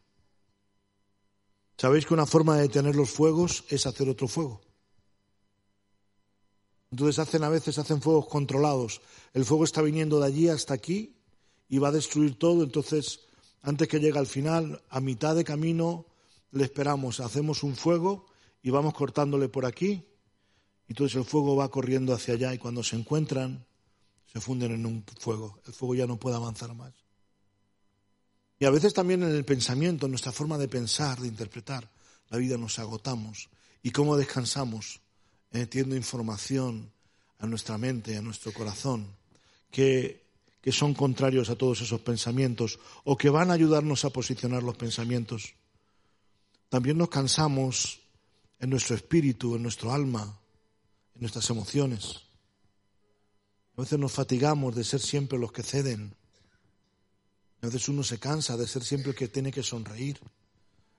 ¿Sabéis 1.77 2.07
que 2.07 2.15
una 2.15 2.25
forma 2.25 2.57
de 2.57 2.63
detener 2.63 2.97
los 2.97 3.11
fuegos 3.11 3.65
es 3.69 3.85
hacer 3.85 4.09
otro 4.09 4.27
fuego? 4.27 4.70
Entonces 6.91 7.19
hacen 7.19 7.45
a 7.45 7.49
veces 7.49 7.79
hacen 7.79 8.03
fuegos 8.03 8.27
controlados. 8.27 9.01
El 9.33 9.45
fuego 9.45 9.65
está 9.65 9.81
viniendo 9.83 10.19
de 10.19 10.27
allí 10.27 10.49
hasta 10.49 10.75
aquí 10.75 11.15
y 11.69 11.79
va 11.79 11.89
a 11.89 11.93
destruir 11.93 12.37
todo. 12.37 12.65
Entonces, 12.65 13.21
antes 13.63 13.87
que 13.89 14.01
llegue 14.01 14.19
al 14.19 14.27
final, 14.27 14.83
a 14.89 15.01
mitad 15.01 15.37
de 15.37 15.45
camino, 15.45 16.07
le 16.51 16.65
esperamos, 16.65 17.21
hacemos 17.21 17.63
un 17.63 17.77
fuego 17.77 18.27
y 18.63 18.71
vamos 18.71 18.95
cortándole 18.95 19.49
por 19.49 19.67
aquí. 19.67 20.05
Y 20.89 20.93
entonces 20.93 21.17
el 21.17 21.25
fuego 21.25 21.55
va 21.55 21.71
corriendo 21.71 22.13
hacia 22.13 22.35
allá 22.35 22.53
y 22.53 22.59
cuando 22.59 22.83
se 22.83 22.97
encuentran, 22.97 23.65
se 24.33 24.41
funden 24.41 24.73
en 24.73 24.87
un 24.87 25.05
fuego. 25.19 25.61
El 25.67 25.73
fuego 25.73 25.95
ya 25.95 26.07
no 26.07 26.19
puede 26.19 26.37
avanzar 26.37 26.75
más. 26.75 26.93
Y 28.59 28.65
a 28.65 28.71
veces 28.71 28.93
también 28.93 29.23
en 29.23 29.31
el 29.31 29.45
pensamiento, 29.45 30.07
en 30.07 30.13
nuestra 30.13 30.33
forma 30.33 30.59
de 30.59 30.69
pensar, 30.69 31.21
de 31.21 31.29
interpretar, 31.29 31.89
la 32.29 32.39
vida 32.39 32.59
nos 32.59 32.79
agotamos. 32.79 33.49
¿Y 33.83 33.93
cómo 33.93 34.17
descansamos? 34.17 35.01
Metiendo 35.51 35.97
información 35.97 36.91
a 37.39 37.47
nuestra 37.47 37.79
mente, 37.79 38.17
a 38.17 38.23
nuestro 38.23 38.53
corazón, 38.53 39.07
que, 39.71 40.25
que 40.61 40.73
son 40.73 40.95
contrarios 40.95 41.51
a 41.51 41.57
todos 41.57 41.81
esos 41.81 42.01
pensamientos 42.01 42.79
o 43.05 43.17
que 43.17 43.31
van 43.31 43.51
a 43.51 43.55
ayudarnos 43.55 44.05
a 44.05 44.11
posicionar 44.11 44.63
los 44.63 44.77
pensamientos. 44.77 45.55
También 46.69 46.99
nos 46.99 47.09
cansamos 47.09 48.01
en 48.61 48.71
nuestro 48.71 48.95
espíritu, 48.95 49.57
en 49.57 49.63
nuestro 49.63 49.93
alma, 49.93 50.39
en 51.15 51.21
nuestras 51.21 51.49
emociones. 51.51 52.21
A 53.77 53.81
veces 53.81 53.99
nos 53.99 54.13
fatigamos 54.13 54.77
de 54.77 54.85
ser 54.85 55.01
siempre 55.01 55.39
los 55.39 55.53
que 55.53 55.63
ceden. 55.63 56.15
A 57.63 57.67
veces 57.67 57.89
uno 57.89 58.03
se 58.03 58.19
cansa 58.19 58.57
de 58.57 58.67
ser 58.67 58.85
siempre 58.85 59.11
el 59.11 59.17
que 59.17 59.29
tiene 59.29 59.51
que 59.51 59.63
sonreír, 59.63 60.21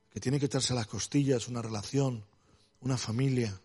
que 0.10 0.20
tiene 0.20 0.40
que 0.40 0.48
echarse 0.48 0.74
las 0.74 0.88
costillas, 0.88 1.48
una 1.48 1.62
relación, 1.62 2.26
una 2.82 2.98
familia. 2.98 3.60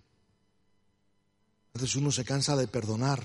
A 1.76 1.78
veces 1.78 1.96
uno 1.96 2.10
se 2.10 2.24
cansa 2.24 2.56
de 2.56 2.68
perdonar. 2.68 3.22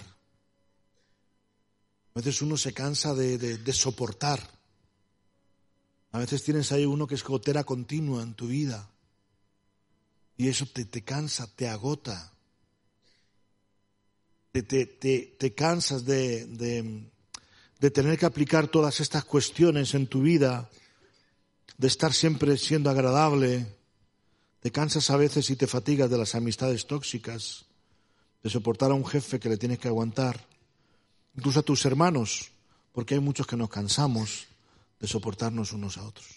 A 2.14 2.20
veces 2.20 2.42
uno 2.42 2.58
se 2.58 2.74
cansa 2.74 3.14
de, 3.14 3.72
soportar. 3.72 4.42
A 6.12 6.20
veces 6.20 6.44
tienes 6.44 6.74
ahí 6.74 6.86
uno 6.86 7.08
que 7.08 7.16
es 7.16 7.24
gotera 7.24 7.64
continua 7.64 8.22
en 8.22 8.34
tu 8.34 8.48
vida. 8.48 8.90
Y 10.36 10.50
eso 10.50 10.66
te, 10.66 10.84
te 10.84 11.02
cansa, 11.02 11.48
te 11.56 11.70
agota. 11.70 12.34
Te, 14.52 14.64
te, 14.64 14.86
te 14.86 15.56
cansas 15.56 16.04
de, 16.04 16.46
de 17.80 17.92
tener 17.92 18.20
que 18.20 18.26
aplicar 18.26 18.68
todas 18.68 19.00
estas 19.00 19.24
cuestiones 19.24 19.94
en 19.94 20.08
tu 20.08 20.24
vida, 20.24 20.70
de 21.78 21.88
estar 21.88 22.12
siempre 22.12 22.58
siendo 22.58 22.90
agradable, 22.90 23.78
te 24.60 24.72
cansas 24.72 25.10
a 25.10 25.16
veces 25.16 25.50
y 25.52 25.56
te 25.56 25.68
fatigas 25.68 26.10
de 26.10 26.18
las 26.18 26.36
amistades 26.36 26.86
tóxicas, 26.86 27.71
de 28.42 28.50
soportar 28.50 28.92
a 28.92 28.96
un 28.96 29.06
jefe 29.06 29.40
que 29.40 29.50
le 29.50 29.58
tienes 29.58 29.80
que 29.80 29.88
aguantar, 29.88 30.46
incluso 31.36 31.60
a 31.60 31.64
tus 31.64 31.86
hermanos, 31.86 32.52
porque 32.92 33.14
hay 33.14 33.20
muchos 33.20 33.48
que 33.48 33.56
nos 33.56 33.70
cansamos 33.70 34.48
de 35.00 35.08
soportarnos 35.08 35.72
unos 35.74 35.98
a 35.98 36.04
otros. 36.04 36.28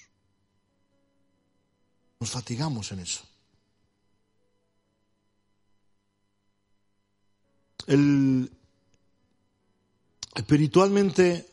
Nos 2.20 2.30
fatigamos 2.30 2.92
en 2.92 3.00
eso. 3.00 3.22
El, 7.86 8.50
Espiritualmente, 10.34 11.48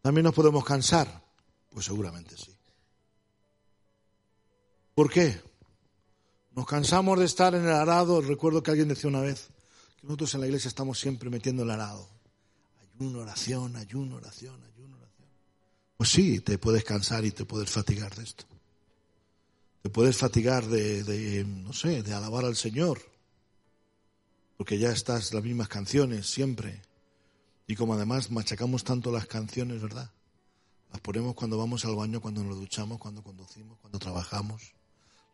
¿también 0.00 0.24
nos 0.24 0.34
podemos 0.34 0.64
cansar? 0.64 1.22
Pues 1.68 1.84
seguramente 1.84 2.34
sí. 2.36 2.56
¿Por 4.94 5.10
qué? 5.10 5.49
Nos 6.60 6.68
cansamos 6.68 7.18
de 7.18 7.24
estar 7.24 7.54
en 7.54 7.64
el 7.64 7.72
arado. 7.72 8.20
Recuerdo 8.20 8.62
que 8.62 8.70
alguien 8.70 8.88
decía 8.88 9.08
una 9.08 9.22
vez 9.22 9.48
que 9.98 10.06
nosotros 10.06 10.34
en 10.34 10.40
la 10.40 10.46
iglesia 10.46 10.68
estamos 10.68 11.00
siempre 11.00 11.30
metiendo 11.30 11.62
el 11.62 11.70
arado. 11.70 12.06
Ayuno, 12.82 13.20
oración, 13.20 13.76
ayuno, 13.76 14.16
oración, 14.16 14.62
ayuno, 14.62 14.98
oración. 14.98 15.28
Pues 15.96 16.10
sí, 16.10 16.40
te 16.40 16.58
puedes 16.58 16.84
cansar 16.84 17.24
y 17.24 17.30
te 17.30 17.46
puedes 17.46 17.70
fatigar 17.70 18.14
de 18.14 18.24
esto. 18.24 18.44
Te 19.80 19.88
puedes 19.88 20.18
fatigar 20.18 20.66
de, 20.66 21.02
de 21.02 21.44
no 21.44 21.72
sé, 21.72 22.02
de 22.02 22.12
alabar 22.12 22.44
al 22.44 22.56
Señor. 22.56 23.00
Porque 24.58 24.78
ya 24.78 24.90
estás 24.90 25.32
las 25.32 25.42
mismas 25.42 25.68
canciones 25.68 26.26
siempre. 26.28 26.82
Y 27.66 27.74
como 27.74 27.94
además 27.94 28.30
machacamos 28.30 28.84
tanto 28.84 29.10
las 29.10 29.24
canciones, 29.24 29.80
¿verdad? 29.80 30.10
Las 30.92 31.00
ponemos 31.00 31.34
cuando 31.34 31.56
vamos 31.56 31.86
al 31.86 31.96
baño, 31.96 32.20
cuando 32.20 32.44
nos 32.44 32.58
duchamos, 32.58 32.98
cuando 32.98 33.22
conducimos, 33.22 33.78
cuando 33.78 33.98
trabajamos. 33.98 34.74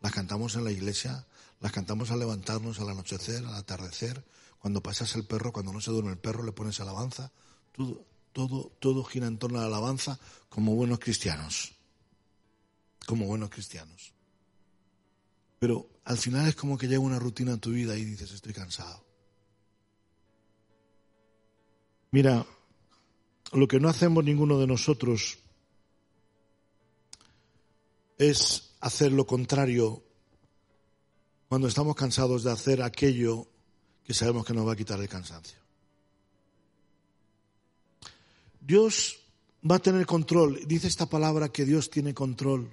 Las 0.07 0.15
cantamos 0.15 0.55
en 0.55 0.63
la 0.63 0.71
iglesia, 0.71 1.27
las 1.59 1.73
cantamos 1.73 2.13
al 2.13 2.21
levantarnos, 2.21 2.79
al 2.79 2.91
anochecer, 2.91 3.45
al 3.45 3.57
atardecer, 3.57 4.25
cuando 4.61 4.81
pasas 4.81 5.17
el 5.17 5.25
perro, 5.25 5.53
cuando 5.53 5.73
no 5.73 5.81
se 5.81 5.91
duerme 5.91 6.13
el 6.13 6.19
perro, 6.19 6.45
le 6.45 6.53
pones 6.53 6.79
alabanza. 6.79 7.33
Todo, 7.73 8.05
todo, 8.33 8.71
todo 8.79 9.03
gira 9.03 9.27
en 9.27 9.37
torno 9.37 9.59
a 9.59 9.63
la 9.63 9.67
alabanza 9.67 10.21
como 10.49 10.77
buenos 10.77 11.01
cristianos. 11.01 11.73
Como 13.05 13.27
buenos 13.27 13.51
cristianos. 13.51 14.13
Pero 15.59 15.89
al 16.05 16.19
final 16.19 16.47
es 16.47 16.55
como 16.55 16.79
que 16.79 16.87
llega 16.87 17.01
una 17.01 17.19
rutina 17.19 17.51
en 17.51 17.59
tu 17.59 17.71
vida 17.71 17.99
y 17.99 18.05
dices, 18.05 18.31
estoy 18.31 18.53
cansado. 18.53 19.05
Mira, 22.13 22.47
lo 23.51 23.67
que 23.67 23.81
no 23.81 23.89
hacemos 23.89 24.23
ninguno 24.23 24.57
de 24.61 24.69
nosotros 24.69 25.39
es 28.19 28.67
hacer 28.87 29.11
lo 29.11 29.27
contrario 29.27 30.03
cuando 31.49 31.67
estamos 31.67 31.97
cansados 31.97 32.45
de 32.45 32.53
hacer 32.53 32.83
aquello 32.83 33.49
que 34.05 34.15
sabemos 34.15 34.47
que 34.47 34.55
nos 34.55 34.67
va 34.67 34.73
a 34.73 34.77
quitar 34.77 35.01
el 35.01 35.09
cansancio. 35.09 35.59
Dios 38.61 39.19
va 39.69 39.77
a 39.77 39.81
tener 39.81 40.07
control. 40.07 40.61
Dice 40.67 40.87
esta 40.87 41.07
palabra 41.07 41.49
que 41.49 41.65
Dios 41.65 41.91
tiene 41.91 42.15
control. 42.15 42.71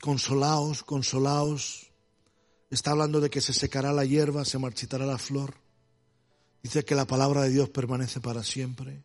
Consolaos, 0.00 0.82
consolaos. 0.82 1.90
Está 2.70 2.92
hablando 2.92 3.20
de 3.20 3.28
que 3.28 3.42
se 3.42 3.52
secará 3.52 3.92
la 3.92 4.06
hierba, 4.06 4.44
se 4.46 4.58
marchitará 4.58 5.04
la 5.04 5.18
flor. 5.18 5.54
Dice 6.62 6.84
que 6.84 6.94
la 6.94 7.06
palabra 7.06 7.42
de 7.42 7.50
Dios 7.50 7.68
permanece 7.68 8.20
para 8.20 8.42
siempre. 8.42 9.04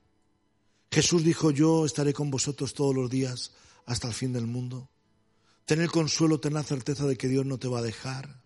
Jesús 0.92 1.24
dijo, 1.24 1.52
yo 1.52 1.86
estaré 1.86 2.14
con 2.14 2.30
vosotros 2.30 2.74
todos 2.74 2.96
los 2.96 3.10
días 3.10 3.52
hasta 3.86 4.08
el 4.08 4.14
fin 4.14 4.32
del 4.32 4.48
mundo. 4.48 4.90
Tener 5.66 5.90
consuelo, 5.90 6.40
tener 6.40 6.56
la 6.56 6.64
certeza 6.64 7.06
de 7.06 7.18
que 7.18 7.28
Dios 7.28 7.46
no 7.46 7.58
te 7.58 7.68
va 7.68 7.80
a 7.80 7.84
dejar, 7.84 8.42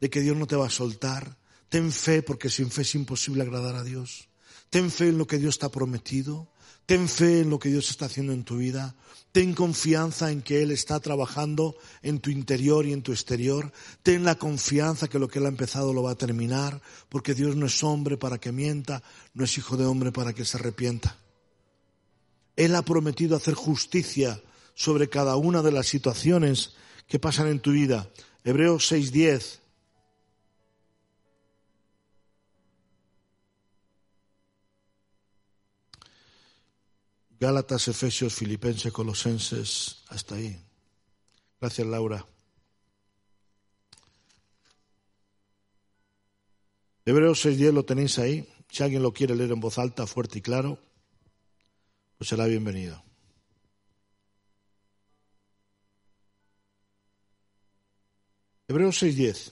de 0.00 0.10
que 0.10 0.20
Dios 0.20 0.36
no 0.36 0.46
te 0.46 0.56
va 0.56 0.66
a 0.66 0.70
soltar. 0.70 1.38
Ten 1.68 1.92
fe, 1.92 2.22
porque 2.22 2.50
sin 2.50 2.70
fe 2.70 2.82
es 2.82 2.94
imposible 2.94 3.42
agradar 3.42 3.76
a 3.76 3.84
Dios. 3.84 4.28
Ten 4.68 4.90
fe 4.90 5.08
en 5.08 5.18
lo 5.18 5.26
que 5.26 5.38
Dios 5.38 5.58
te 5.58 5.66
ha 5.66 5.70
prometido. 5.70 6.48
Ten 6.86 7.08
fe 7.08 7.40
en 7.40 7.50
lo 7.50 7.58
que 7.58 7.68
Dios 7.68 7.90
está 7.90 8.06
haciendo 8.06 8.32
en 8.32 8.44
tu 8.44 8.56
vida. 8.56 8.96
Ten 9.32 9.54
confianza 9.54 10.32
en 10.32 10.42
que 10.42 10.62
Él 10.62 10.72
está 10.72 10.98
trabajando 10.98 11.76
en 12.02 12.18
tu 12.18 12.30
interior 12.30 12.84
y 12.84 12.92
en 12.92 13.02
tu 13.02 13.12
exterior. 13.12 13.72
Ten 14.02 14.24
la 14.24 14.34
confianza 14.34 15.06
que 15.06 15.20
lo 15.20 15.28
que 15.28 15.38
Él 15.38 15.46
ha 15.46 15.50
empezado 15.50 15.92
lo 15.92 16.02
va 16.02 16.12
a 16.12 16.16
terminar, 16.16 16.82
porque 17.08 17.34
Dios 17.34 17.54
no 17.54 17.66
es 17.66 17.82
hombre 17.84 18.16
para 18.16 18.38
que 18.38 18.50
mienta, 18.50 19.04
no 19.34 19.44
es 19.44 19.56
hijo 19.56 19.76
de 19.76 19.86
hombre 19.86 20.10
para 20.10 20.32
que 20.32 20.44
se 20.44 20.56
arrepienta. 20.56 21.16
Él 22.56 22.74
ha 22.74 22.82
prometido 22.82 23.36
hacer 23.36 23.54
justicia 23.54 24.42
sobre 24.74 25.08
cada 25.08 25.36
una 25.36 25.62
de 25.62 25.72
las 25.72 25.86
situaciones 25.86 26.74
que 27.06 27.18
pasan 27.18 27.48
en 27.48 27.60
tu 27.60 27.72
vida. 27.72 28.08
Hebreos 28.44 28.90
6:10 28.90 29.60
Gálatas, 37.40 37.88
Efesios, 37.88 38.34
Filipenses, 38.34 38.92
Colosenses, 38.92 40.02
hasta 40.08 40.34
ahí. 40.34 40.60
Gracias, 41.58 41.86
Laura. 41.86 42.26
Hebreos 47.06 47.44
6.10 47.46 47.72
lo 47.72 47.84
tenéis 47.86 48.18
ahí. 48.18 48.46
Si 48.70 48.82
alguien 48.82 49.02
lo 49.02 49.14
quiere 49.14 49.34
leer 49.34 49.52
en 49.52 49.60
voz 49.60 49.78
alta, 49.78 50.06
fuerte 50.06 50.38
y 50.38 50.42
claro, 50.42 50.78
pues 52.18 52.28
será 52.28 52.44
bienvenido. 52.44 53.09
Hebreos 58.70 59.02
6.10. 59.02 59.50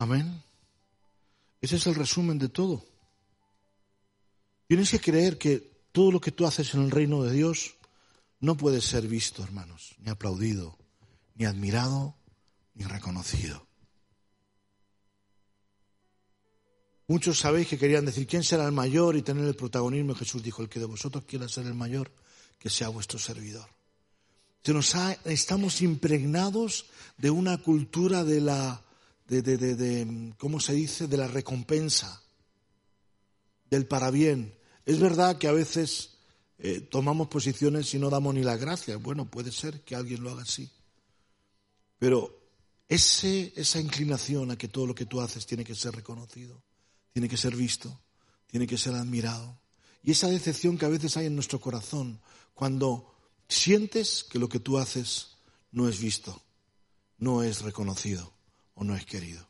Amén. 0.00 0.42
Ese 1.60 1.76
es 1.76 1.86
el 1.86 1.94
resumen 1.94 2.40
de 2.40 2.48
todo. 2.48 2.84
Tienes 4.66 4.90
que 4.90 4.98
creer 4.98 5.38
que 5.38 5.58
todo 5.92 6.10
lo 6.10 6.20
que 6.20 6.32
tú 6.32 6.48
haces 6.48 6.74
en 6.74 6.82
el 6.82 6.90
reino 6.90 7.22
de 7.22 7.32
Dios 7.32 7.76
no 8.40 8.56
puede 8.56 8.80
ser 8.80 9.06
visto, 9.06 9.44
hermanos, 9.44 9.94
ni 10.00 10.10
aplaudido, 10.10 10.76
ni 11.38 11.46
admirado, 11.46 12.16
ni 12.74 12.84
reconocido. 12.84 13.66
Muchos 17.06 17.38
sabéis 17.38 17.68
que 17.68 17.78
querían 17.78 18.04
decir 18.04 18.26
quién 18.26 18.42
será 18.42 18.66
el 18.66 18.72
mayor 18.72 19.16
y 19.16 19.22
tener 19.22 19.46
el 19.46 19.56
protagonismo. 19.56 20.14
Jesús 20.14 20.42
dijo, 20.42 20.60
el 20.60 20.68
que 20.68 20.80
de 20.80 20.84
vosotros 20.84 21.24
quiera 21.24 21.48
ser 21.48 21.66
el 21.66 21.74
mayor, 21.74 22.12
que 22.58 22.68
sea 22.68 22.88
vuestro 22.88 23.18
servidor. 23.18 23.66
Se 24.62 24.74
nos 24.74 24.94
estamos 25.24 25.80
impregnados 25.80 26.86
de 27.16 27.30
una 27.30 27.56
cultura 27.56 28.24
de 28.24 28.40
la 28.42 28.84
de, 29.28 29.42
de, 29.42 29.56
de, 29.56 30.34
¿cómo 30.38 30.58
se 30.58 30.72
dice?, 30.72 31.06
de 31.06 31.16
la 31.16 31.28
recompensa, 31.28 32.22
del 33.70 33.86
parabién. 33.86 34.54
Es 34.84 34.98
verdad 34.98 35.38
que 35.38 35.48
a 35.48 35.52
veces 35.52 36.16
eh, 36.58 36.80
tomamos 36.80 37.28
posiciones 37.28 37.92
y 37.94 37.98
no 37.98 38.10
damos 38.10 38.34
ni 38.34 38.42
las 38.42 38.58
gracias. 38.58 39.00
Bueno, 39.00 39.30
puede 39.30 39.52
ser 39.52 39.82
que 39.82 39.94
alguien 39.94 40.22
lo 40.22 40.30
haga 40.30 40.42
así. 40.42 40.70
Pero 41.98 42.38
esa 42.88 43.80
inclinación 43.80 44.50
a 44.50 44.56
que 44.56 44.68
todo 44.68 44.86
lo 44.86 44.94
que 44.94 45.06
tú 45.06 45.20
haces 45.20 45.46
tiene 45.46 45.64
que 45.64 45.74
ser 45.74 45.94
reconocido, 45.94 46.62
tiene 47.12 47.28
que 47.28 47.36
ser 47.36 47.54
visto, 47.54 48.00
tiene 48.46 48.66
que 48.66 48.78
ser 48.78 48.94
admirado. 48.94 49.58
Y 50.02 50.12
esa 50.12 50.28
decepción 50.28 50.78
que 50.78 50.86
a 50.86 50.90
veces 50.90 51.16
hay 51.16 51.26
en 51.26 51.34
nuestro 51.34 51.60
corazón 51.60 52.20
cuando 52.54 53.14
sientes 53.48 54.24
que 54.24 54.38
lo 54.38 54.48
que 54.48 54.60
tú 54.60 54.78
haces 54.78 55.36
no 55.72 55.88
es 55.88 56.00
visto, 56.00 56.42
no 57.18 57.42
es 57.42 57.62
reconocido 57.62 58.32
o 58.74 58.84
no 58.84 58.96
es 58.96 59.04
querido. 59.04 59.46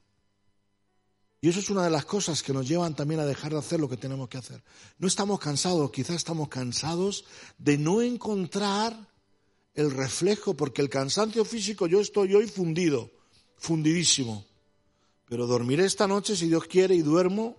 Y 1.40 1.48
eso 1.48 1.60
es 1.60 1.70
una 1.70 1.84
de 1.84 1.90
las 1.90 2.04
cosas 2.04 2.42
que 2.42 2.52
nos 2.52 2.66
llevan 2.66 2.96
también 2.96 3.20
a 3.20 3.26
dejar 3.26 3.52
de 3.52 3.58
hacer 3.58 3.78
lo 3.78 3.88
que 3.88 3.96
tenemos 3.96 4.28
que 4.28 4.38
hacer. 4.38 4.62
No 4.98 5.06
estamos 5.06 5.38
cansados, 5.38 5.92
quizás 5.92 6.16
estamos 6.16 6.48
cansados 6.48 7.24
de 7.58 7.78
no 7.78 8.02
encontrar 8.02 9.07
el 9.78 9.92
reflejo, 9.92 10.54
porque 10.54 10.82
el 10.82 10.90
cansancio 10.90 11.44
físico 11.44 11.86
yo 11.86 12.00
estoy 12.00 12.34
hoy 12.34 12.48
fundido, 12.48 13.12
fundidísimo. 13.58 14.44
Pero 15.28 15.46
dormiré 15.46 15.84
esta 15.84 16.08
noche 16.08 16.34
si 16.34 16.48
Dios 16.48 16.64
quiere 16.64 16.96
y 16.96 17.02
duermo 17.02 17.54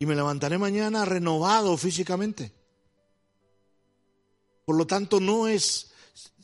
y 0.00 0.06
me 0.06 0.16
levantaré 0.16 0.58
mañana 0.58 1.04
renovado 1.04 1.76
físicamente. 1.76 2.52
Por 4.64 4.76
lo 4.76 4.84
tanto, 4.84 5.20
no 5.20 5.46
es, 5.46 5.92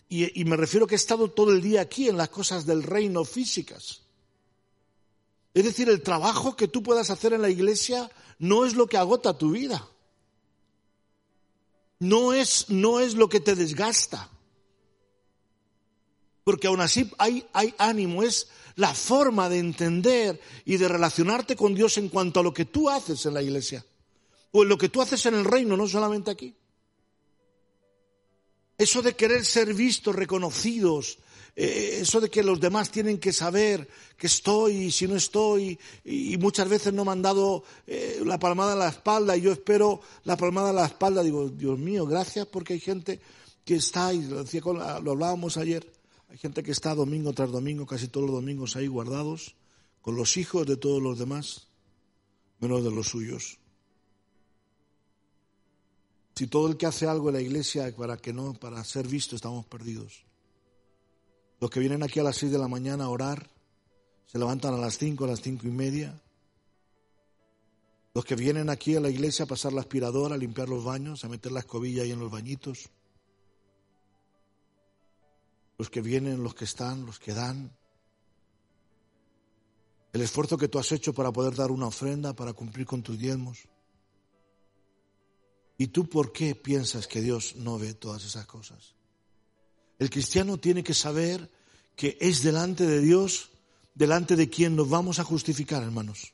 y, 0.08 0.44
me 0.44 0.56
refiero 0.56 0.86
que 0.86 0.94
he 0.94 0.96
estado 0.96 1.32
todo 1.32 1.50
el 1.52 1.60
día 1.60 1.80
aquí 1.80 2.08
en 2.08 2.16
las 2.16 2.28
cosas 2.28 2.66
del 2.66 2.84
reino 2.84 3.24
físicas. 3.24 4.02
Es 5.54 5.64
decir, 5.64 5.88
el 5.88 6.02
trabajo 6.02 6.54
que 6.54 6.68
tú 6.68 6.84
puedas 6.84 7.10
hacer 7.10 7.32
en 7.32 7.42
la 7.42 7.50
iglesia 7.50 8.08
no 8.38 8.64
es 8.64 8.74
lo 8.74 8.86
que 8.86 8.96
agota 8.96 9.36
tu 9.36 9.50
vida. 9.50 9.88
No 12.04 12.34
es, 12.34 12.68
no 12.68 13.00
es 13.00 13.14
lo 13.14 13.30
que 13.30 13.40
te 13.40 13.54
desgasta. 13.54 14.30
Porque 16.44 16.66
aún 16.66 16.82
así 16.82 17.10
hay, 17.16 17.46
hay 17.54 17.74
ánimo, 17.78 18.22
es 18.22 18.48
la 18.76 18.92
forma 18.92 19.48
de 19.48 19.58
entender 19.58 20.38
y 20.66 20.76
de 20.76 20.86
relacionarte 20.86 21.56
con 21.56 21.74
Dios 21.74 21.96
en 21.96 22.10
cuanto 22.10 22.40
a 22.40 22.42
lo 22.42 22.52
que 22.52 22.66
tú 22.66 22.90
haces 22.90 23.24
en 23.24 23.32
la 23.32 23.42
iglesia. 23.42 23.86
O 24.52 24.62
en 24.62 24.68
lo 24.68 24.76
que 24.76 24.90
tú 24.90 25.00
haces 25.00 25.24
en 25.24 25.34
el 25.34 25.46
reino, 25.46 25.78
no 25.78 25.88
solamente 25.88 26.30
aquí. 26.30 26.54
Eso 28.76 29.00
de 29.00 29.16
querer 29.16 29.46
ser 29.46 29.72
vistos, 29.72 30.14
reconocidos, 30.14 31.18
eh, 31.56 31.98
eso 32.00 32.20
de 32.20 32.28
que 32.28 32.42
los 32.42 32.60
demás 32.60 32.90
tienen 32.90 33.18
que 33.18 33.32
saber 33.32 33.88
que 34.16 34.26
estoy 34.26 34.72
y 34.74 34.90
si 34.90 35.06
no 35.06 35.14
estoy, 35.14 35.78
y, 36.04 36.36
muchas 36.38 36.68
veces 36.68 36.92
no 36.92 37.04
me 37.04 37.12
han 37.12 37.22
dado 37.22 37.62
eh, 37.86 38.20
la 38.24 38.38
palmada 38.38 38.72
en 38.72 38.80
la 38.80 38.88
espalda 38.88 39.36
y 39.36 39.42
yo 39.42 39.52
espero 39.52 40.00
la 40.24 40.36
palmada 40.36 40.70
en 40.70 40.76
la 40.76 40.86
espalda, 40.86 41.22
digo, 41.22 41.48
Dios 41.48 41.78
mío, 41.78 42.06
gracias 42.06 42.46
porque 42.46 42.74
hay 42.74 42.80
gente 42.80 43.20
que 43.64 43.76
está, 43.76 44.12
y 44.12 44.22
lo, 44.22 44.42
lo 45.00 45.10
hablábamos 45.12 45.56
ayer, 45.56 45.90
hay 46.28 46.38
gente 46.38 46.64
que 46.64 46.72
está 46.72 46.94
domingo 46.94 47.32
tras 47.32 47.52
domingo, 47.52 47.86
casi 47.86 48.08
todos 48.08 48.26
los 48.26 48.36
domingos 48.36 48.74
ahí 48.74 48.88
guardados, 48.88 49.54
con 50.02 50.16
los 50.16 50.36
hijos 50.36 50.66
de 50.66 50.76
todos 50.76 51.00
los 51.00 51.18
demás, 51.18 51.68
menos 52.58 52.82
de 52.82 52.90
los 52.90 53.08
suyos. 53.08 53.58
Si 56.34 56.48
todo 56.48 56.66
el 56.66 56.76
que 56.76 56.86
hace 56.86 57.06
algo 57.06 57.28
en 57.28 57.36
la 57.36 57.40
iglesia 57.40 57.94
para 57.96 58.16
que 58.16 58.32
no, 58.32 58.54
para 58.54 58.82
ser 58.82 59.06
visto, 59.06 59.36
estamos 59.36 59.64
perdidos. 59.66 60.23
Los 61.64 61.70
que 61.70 61.80
vienen 61.80 62.02
aquí 62.02 62.20
a 62.20 62.22
las 62.22 62.36
seis 62.36 62.52
de 62.52 62.58
la 62.58 62.68
mañana 62.68 63.04
a 63.04 63.08
orar, 63.08 63.48
se 64.26 64.38
levantan 64.38 64.74
a 64.74 64.76
las 64.76 64.98
cinco, 64.98 65.24
a 65.24 65.28
las 65.28 65.40
cinco 65.40 65.66
y 65.66 65.70
media. 65.70 66.20
Los 68.12 68.26
que 68.26 68.36
vienen 68.36 68.68
aquí 68.68 68.96
a 68.96 69.00
la 69.00 69.08
iglesia 69.08 69.46
a 69.46 69.48
pasar 69.48 69.72
la 69.72 69.80
aspiradora, 69.80 70.34
a 70.34 70.36
limpiar 70.36 70.68
los 70.68 70.84
baños, 70.84 71.24
a 71.24 71.28
meter 71.30 71.52
la 71.52 71.60
escobilla 71.60 72.02
ahí 72.02 72.12
en 72.12 72.20
los 72.20 72.30
bañitos. 72.30 72.90
Los 75.78 75.88
que 75.88 76.02
vienen, 76.02 76.42
los 76.42 76.54
que 76.54 76.66
están, 76.66 77.06
los 77.06 77.18
que 77.18 77.32
dan. 77.32 77.74
El 80.12 80.20
esfuerzo 80.20 80.58
que 80.58 80.68
tú 80.68 80.78
has 80.78 80.92
hecho 80.92 81.14
para 81.14 81.32
poder 81.32 81.54
dar 81.54 81.70
una 81.70 81.86
ofrenda, 81.86 82.36
para 82.36 82.52
cumplir 82.52 82.84
con 82.84 83.02
tus 83.02 83.18
diezmos. 83.18 83.66
¿Y 85.78 85.86
tú 85.86 86.10
por 86.10 86.30
qué 86.30 86.54
piensas 86.54 87.06
que 87.06 87.22
Dios 87.22 87.56
no 87.56 87.78
ve 87.78 87.94
todas 87.94 88.22
esas 88.22 88.44
cosas? 88.44 88.94
El 89.98 90.10
cristiano 90.10 90.58
tiene 90.58 90.82
que 90.82 90.92
saber 90.92 91.53
que 91.96 92.16
es 92.20 92.42
delante 92.42 92.86
de 92.86 93.00
Dios, 93.00 93.50
delante 93.94 94.36
de 94.36 94.48
quien 94.48 94.76
nos 94.76 94.88
vamos 94.88 95.18
a 95.18 95.24
justificar, 95.24 95.82
hermanos. 95.82 96.32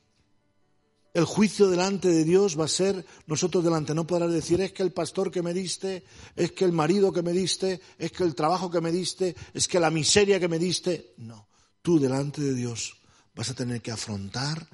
El 1.13 1.25
juicio 1.25 1.69
delante 1.69 2.09
de 2.09 2.25
Dios 2.25 2.59
va 2.59 2.67
a 2.67 2.69
ser 2.69 3.05
nosotros 3.27 3.65
delante. 3.65 3.95
No 3.95 4.07
podrás 4.07 4.33
decir, 4.33 4.61
es 4.61 4.73
que 4.73 4.85
el 4.85 4.93
pastor 4.93 5.31
que 5.31 5.43
me 5.43 5.53
diste, 5.53 6.05
es 6.37 6.53
que 6.53 6.65
el 6.65 6.73
marido 6.73 7.13
que 7.13 7.23
me 7.23 7.33
diste, 7.33 7.81
es 7.99 8.13
que 8.13 8.23
el 8.23 8.37
trabajo 8.37 8.71
que 8.71 8.81
me 8.81 8.93
diste, 8.93 9.35
es 9.53 9.67
que 9.67 9.81
la 9.81 9.91
miseria 9.91 10.39
que 10.39 10.49
me 10.49 10.59
diste. 10.59 11.15
No, 11.17 11.49
tú 11.83 11.99
delante 11.99 12.41
de 12.41 12.55
Dios 12.55 12.97
vas 13.35 13.51
a 13.51 13.55
tener 13.55 13.83
que 13.83 13.91
afrontar 13.91 14.69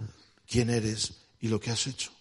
quién 0.46 0.68
eres 0.68 1.14
y 1.40 1.49
lo 1.49 1.59
que 1.59 1.70
has 1.70 1.87
hecho. 1.87 2.15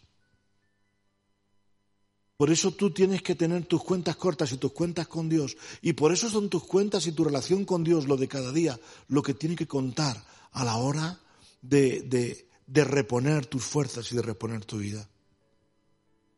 Por 2.38 2.52
eso 2.52 2.72
tú 2.72 2.92
tienes 2.92 3.22
que 3.22 3.36
tener 3.36 3.66
tus 3.66 3.84
cuentas 3.84 4.18
cortas 4.18 4.52
y 4.52 4.58
tus 4.58 4.74
cuentas 4.74 5.08
con 5.08 5.30
Dios. 5.30 5.56
Y 5.82 5.94
por 5.94 6.12
eso 6.12 6.30
son 6.30 6.50
tus 6.50 6.64
cuentas 6.64 7.08
y 7.08 7.14
tu 7.14 7.24
relación 7.24 7.64
con 7.64 7.84
Dios, 7.84 8.08
lo 8.08 8.18
de 8.18 8.28
cada 8.28 8.52
día, 8.52 8.80
lo 9.08 9.22
que 9.22 9.34
tiene 9.34 9.56
que 9.56 9.68
contar 9.68 10.22
a 10.52 10.66
la 10.66 10.76
hora 10.76 11.20
de, 11.62 12.02
de, 12.02 12.48
de 12.68 12.84
reponer 12.84 13.46
tus 13.46 13.64
fuerzas 13.64 14.12
y 14.12 14.16
de 14.16 14.22
reponer 14.22 14.66
tu 14.66 14.80
vida. 14.80 15.10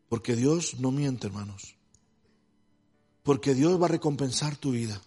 Porque 0.07 0.35
Dios 0.35 0.79
no 0.79 0.91
miente, 0.91 1.27
hermanos. 1.27 1.75
Porque 3.23 3.55
Dios 3.55 3.81
va 3.81 3.85
a 3.85 3.89
recompensar 3.89 4.55
tu 4.55 4.71
vida. 4.71 5.01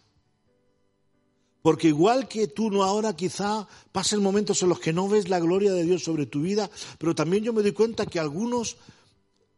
Porque 1.62 1.88
igual 1.88 2.26
que 2.26 2.48
tú 2.48 2.70
no 2.70 2.83
ahora 2.83 3.14
quizá 3.14 3.68
pasen 3.92 4.22
momentos 4.22 4.62
en 4.62 4.70
los 4.70 4.81
que 4.81 4.92
no 4.92 5.09
ves 5.09 5.29
la 5.29 5.38
gloria 5.38 5.72
de 5.72 5.85
Dios 5.85 6.03
sobre 6.03 6.26
tu 6.26 6.40
vida, 6.40 6.70
pero 6.98 7.14
también 7.14 7.44
yo 7.44 7.53
me 7.53 7.62
doy 7.62 7.72
cuenta 7.72 8.07
que 8.07 8.18
algunos 8.18 8.76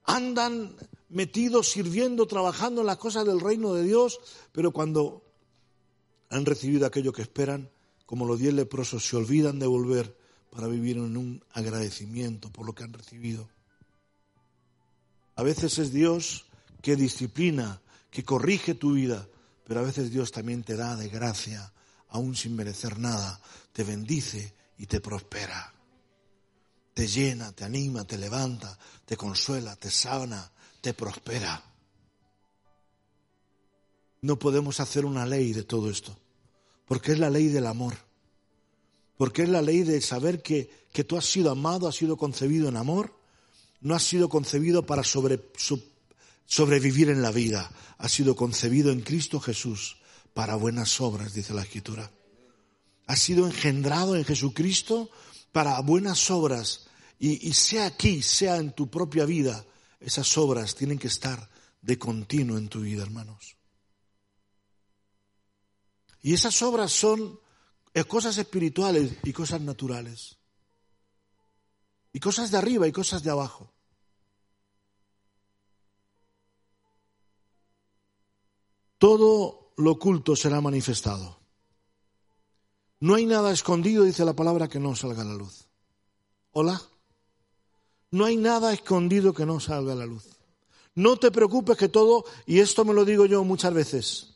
andan 0.05 0.75
metidos, 1.13 1.71
sirviendo, 1.71 2.27
trabajando 2.27 2.81
en 2.81 2.87
las 2.87 2.97
cosas 2.97 3.27
del 3.27 3.41
reino 3.41 3.75
de 3.75 3.85
Dios, 3.85 4.21
pero 4.53 4.73
cuando 4.73 5.23
han 6.31 6.47
recibido 6.47 6.87
aquello 6.87 7.13
que 7.13 7.23
esperan, 7.23 7.71
como 8.07 8.27
los 8.27 8.39
diez 8.39 8.55
leprosos, 8.55 9.07
se 9.07 9.17
olvidan 9.17 9.59
de 9.59 9.67
volver 9.67 10.17
para 10.51 10.67
vivir 10.67 10.97
en 10.97 11.17
un 11.17 11.45
agradecimiento 11.53 12.51
por 12.51 12.67
lo 12.67 12.75
que 12.75 12.85
han 12.85 12.93
recibido. 12.93 13.49
A 15.37 15.43
veces 15.43 15.79
es 15.79 15.93
Dios 15.93 16.47
que 16.83 16.97
disciplina, 16.97 17.81
que 18.11 18.25
corrige 18.25 18.75
tu 18.75 18.93
vida, 18.95 19.29
pero 19.65 19.81
a 19.81 19.83
veces 19.83 20.11
Dios 20.11 20.33
también 20.33 20.63
te 20.63 20.77
da 20.77 20.97
de 20.97 21.09
gracia, 21.09 21.73
aún 22.09 22.37
sin 22.37 22.55
merecer 22.55 22.99
nada, 22.99 23.41
te 23.73 23.85
bendice 23.85 24.55
y 24.77 24.87
te 24.87 25.01
prospera. 25.01 25.73
Te 26.93 27.07
llena, 27.07 27.53
te 27.53 27.65
anima, 27.65 28.05
te 28.05 28.19
levanta, 28.19 28.79
te 29.07 29.17
consuela, 29.17 29.77
te 29.77 29.91
sana, 29.91 30.53
te 30.83 30.93
prospera. 30.93 31.65
No 34.21 34.39
podemos 34.39 34.81
hacer 34.81 35.07
una 35.07 35.25
ley 35.25 35.55
de 35.55 35.63
todo 35.63 35.89
esto, 35.89 36.15
porque 36.87 37.13
es 37.13 37.19
la 37.19 37.31
ley 37.31 37.49
del 37.49 37.67
amor, 37.67 37.97
porque 39.17 39.45
es 39.45 39.49
la 39.49 39.63
ley 39.63 39.85
de 39.85 40.01
saber 40.01 40.43
que, 40.43 40.71
que 40.93 41.05
tú 41.05 41.17
has 41.17 41.25
sido 41.25 41.51
amado, 41.51 41.89
has 41.89 41.97
sido 41.97 42.17
concebido 42.17 42.69
en 42.69 42.77
amor, 42.77 43.15
no 43.81 43.95
has 43.95 44.03
sido 44.03 44.29
concebido 44.29 44.85
para 44.85 45.03
sobrevivir 45.03 47.09
en 47.09 47.23
la 47.23 47.31
vida, 47.31 47.71
has 47.99 48.13
sido 48.13 48.37
concebido 48.37 48.93
en 48.93 49.01
Cristo 49.01 49.41
Jesús 49.41 49.97
para 50.35 50.57
buenas 50.57 51.01
obras, 51.01 51.33
dice 51.33 51.55
la 51.55 51.63
Escritura. 51.63 52.11
Has 53.07 53.21
sido 53.21 53.47
engendrado 53.47 54.17
en 54.17 54.25
Jesucristo 54.25 55.11
para 55.53 55.81
buenas 55.81 56.31
obras 56.31 56.87
y, 57.19 57.49
y 57.49 57.53
sea 57.53 57.87
aquí, 57.87 58.23
sea 58.23 58.57
en 58.57 58.73
tu 58.73 58.89
propia 58.89 59.25
vida, 59.25 59.65
esas 60.05 60.37
obras 60.39 60.75
tienen 60.75 60.99
que 60.99 61.09
estar 61.09 61.49
de 61.81 61.99
continuo 61.99 62.59
en 62.59 62.69
tu 62.69 62.81
vida, 62.81 63.03
hermanos. 63.03 63.57
Y 66.23 66.35
esas 66.35 66.63
obras 66.63 66.93
son 66.93 67.41
eh, 67.95 68.05
cosas 68.05 68.39
espirituales 68.39 69.17
y 69.25 69.33
cosas 69.33 69.61
naturales. 69.61 70.39
Y 72.13 72.21
cosas 72.21 72.51
de 72.51 72.59
arriba 72.59 72.87
y 72.87 72.93
cosas 72.93 73.23
de 73.23 73.31
abajo. 73.31 73.73
Todo 78.99 79.73
lo 79.77 79.93
oculto 79.93 80.37
será 80.37 80.61
manifestado. 80.61 81.41
No 83.01 83.17
hay 83.17 83.27
nada 83.27 83.51
escondido, 83.51 84.05
dice 84.05 84.25
la 84.25 84.37
palabra, 84.37 84.69
que 84.69 84.79
no 84.79 84.95
salga 84.95 85.23
a 85.23 85.25
la 85.25 85.35
luz. 85.35 85.67
Hola. 86.53 86.81
No 88.13 88.27
hay 88.27 88.37
nada 88.37 88.73
escondido 88.73 89.33
que 89.33 89.47
no 89.47 89.59
salga 89.59 89.95
a 89.95 89.97
la 89.97 90.07
luz. 90.07 90.29
No 90.95 91.17
te 91.17 91.31
preocupes 91.31 91.77
que 91.77 91.89
todo, 91.89 92.25
y 92.47 92.61
esto 92.61 92.85
me 92.85 92.93
lo 92.93 93.05
digo 93.07 93.25
yo 93.25 93.43
muchas 93.43 93.73
veces, 93.73 94.35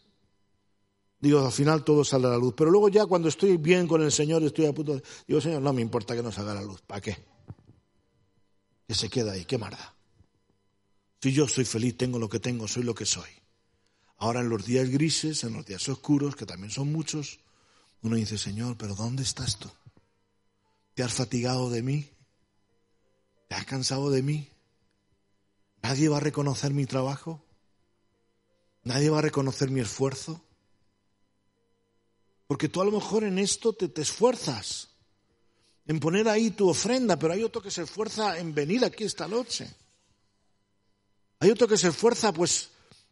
digo, 1.21 1.45
al 1.45 1.53
final 1.53 1.85
todo 1.85 2.03
sale 2.03 2.27
a 2.27 2.31
la 2.31 2.39
luz, 2.39 2.55
pero 2.57 2.71
luego 2.71 2.89
ya 2.89 3.05
cuando 3.05 3.29
estoy 3.29 3.59
bien 3.59 3.87
con 3.87 4.03
el 4.03 4.11
Señor, 4.11 4.43
estoy 4.43 4.65
a 4.65 4.73
punto 4.73 4.95
de, 4.95 5.03
digo, 5.29 5.43
Señor, 5.43 5.61
no 5.61 5.75
me 5.75 5.83
importa 5.83 6.17
que 6.17 6.23
no 6.23 6.33
salga 6.33 6.53
a 6.53 6.55
la 6.57 6.63
luz, 6.63 6.81
¿para 6.87 7.03
qué? 7.03 7.19
Que 8.89 8.95
se 8.95 9.11
queda 9.11 9.33
ahí, 9.33 9.45
qué 9.45 9.59
marda. 9.59 9.95
Si 11.21 11.33
yo 11.33 11.47
soy 11.47 11.67
feliz, 11.67 11.99
tengo 11.99 12.19
lo 12.19 12.31
que 12.31 12.41
tengo, 12.41 12.67
soy 12.67 12.83
lo 12.83 12.95
que 12.95 13.05
soy. 13.05 13.29
Ahora 14.17 14.41
en 14.41 14.49
los 14.49 14.65
días 14.65 14.89
grises, 14.89 15.45
en 15.45 15.53
los 15.53 15.67
días 15.67 15.87
oscuros, 15.91 16.35
que 16.35 16.47
también 16.47 16.71
son 16.71 16.91
muchos, 16.91 17.41
uno 18.01 18.17
dice, 18.17 18.39
Señor, 18.39 18.79
pero 18.79 18.95
¿dónde 18.95 19.23
estás 19.23 19.59
tú? 19.59 19.69
¿Te 20.95 21.03
has 21.03 21.13
fatigado 21.13 21.69
de 21.69 21.83
mí? 21.83 22.09
¿Te 23.49 23.55
has 23.55 23.65
cansado 23.65 24.11
de 24.11 24.23
mí? 24.23 24.49
¿Nadie 25.83 26.09
va 26.09 26.17
a 26.17 26.21
reconocer 26.21 26.73
mi 26.73 26.87
trabajo? 26.87 27.45
¿Nadie 28.83 29.11
va 29.11 29.19
a 29.19 29.23
reconocer 29.23 29.71
mi 29.71 29.81
esfuerzo? 29.81 30.41
Porque 32.47 32.69
tú 32.69 32.81
a 32.81 32.85
lo 32.85 32.93
mejor 32.93 33.25
en 33.25 33.39
esto 33.39 33.73
te, 33.73 34.01
esfuerzas 34.01 34.89
en 35.87 36.01
poner 36.01 36.29
ahí 36.29 36.51
tu 36.51 36.69
ofrenda, 36.69 37.19
pero 37.19 37.33
hay 37.33 37.43
otro 37.43 37.63
que 37.63 37.71
se 37.71 37.83
esfuerza 37.83 38.39
en 38.39 38.55
venir 38.55 38.85
aquí 38.85 39.05
esta 39.05 39.29
noche. 39.29 39.69
Hay 41.39 41.51
otro 41.51 41.69
que 41.69 41.77
se 41.77 41.89
esfuerza 41.89 42.33
pues, 42.33 42.71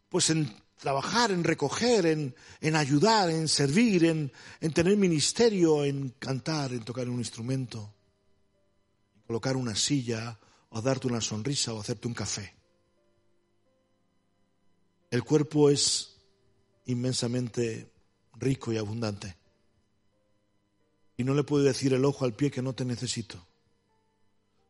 pues 0.09 0.31
en 0.31 0.53
trabajar, 0.79 1.31
en 1.31 1.44
recoger, 1.44 2.07
en, 2.07 2.35
en 2.61 2.77
ayudar, 2.77 3.31
en 3.31 3.49
servir, 3.49 4.05
en, 4.05 4.33
en 4.61 4.73
tener 4.73 4.97
ministerio, 4.97 5.85
en 5.85 6.11
cantar, 6.18 6.73
en 6.73 6.85
tocar 6.85 7.09
un 7.09 7.18
instrumento, 7.18 7.79
en 7.79 8.04
colocar 9.26 9.56
una 9.56 9.74
silla 9.74 10.38
o 10.70 10.82
darte 10.82 11.06
una 11.06 11.20
sonrisa 11.20 11.72
o 11.72 11.80
hacerte 11.80 12.08
un 12.08 12.14
café. 12.14 12.54
El 15.10 15.22
cuerpo 15.22 15.70
es 15.70 16.16
inmensamente 16.87 17.90
rico 18.34 18.72
y 18.72 18.76
abundante. 18.76 19.37
Y 21.16 21.24
no 21.24 21.34
le 21.34 21.44
puede 21.44 21.68
decir 21.68 21.94
el 21.94 22.04
ojo 22.04 22.24
al 22.24 22.34
pie 22.34 22.50
que 22.50 22.62
no 22.62 22.74
te 22.74 22.84
necesito. 22.84 23.46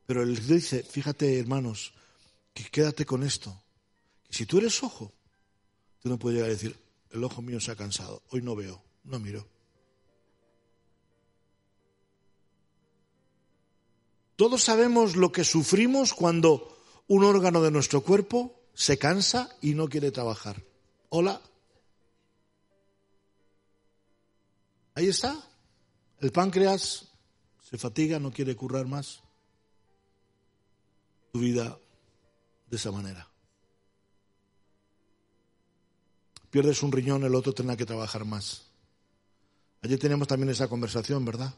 Pero 0.06 0.22
él 0.22 0.46
dice, 0.46 0.82
fíjate 0.82 1.38
hermanos, 1.38 1.94
que 2.52 2.64
quédate 2.64 3.06
con 3.06 3.22
esto. 3.22 3.62
Que 4.28 4.34
si 4.34 4.46
tú 4.46 4.58
eres 4.58 4.82
ojo, 4.82 5.12
tú 6.00 6.10
no 6.10 6.18
puedes 6.18 6.36
llegar 6.36 6.50
a 6.50 6.52
decir, 6.52 6.78
el 7.10 7.24
ojo 7.24 7.40
mío 7.40 7.60
se 7.60 7.70
ha 7.70 7.76
cansado, 7.76 8.22
hoy 8.30 8.42
no 8.42 8.54
veo, 8.54 8.84
no 9.04 9.18
miro. 9.18 9.53
Todos 14.36 14.64
sabemos 14.64 15.16
lo 15.16 15.30
que 15.30 15.44
sufrimos 15.44 16.12
cuando 16.12 16.76
un 17.06 17.24
órgano 17.24 17.62
de 17.62 17.70
nuestro 17.70 18.00
cuerpo 18.02 18.54
se 18.74 18.98
cansa 18.98 19.54
y 19.60 19.74
no 19.74 19.88
quiere 19.88 20.10
trabajar. 20.10 20.62
Hola. 21.08 21.40
Ahí 24.94 25.08
está. 25.08 25.36
El 26.20 26.32
páncreas 26.32 27.08
se 27.62 27.78
fatiga, 27.78 28.18
no 28.18 28.32
quiere 28.32 28.56
currar 28.56 28.86
más. 28.86 29.20
Tu 31.32 31.40
vida 31.40 31.78
de 32.70 32.76
esa 32.76 32.90
manera. 32.90 33.28
Pierdes 36.50 36.82
un 36.82 36.92
riñón, 36.92 37.24
el 37.24 37.34
otro 37.34 37.52
tendrá 37.52 37.76
que 37.76 37.86
trabajar 37.86 38.24
más. 38.24 38.66
Ayer 39.82 39.98
teníamos 39.98 40.28
también 40.28 40.50
esa 40.50 40.68
conversación, 40.68 41.24
¿verdad? 41.24 41.52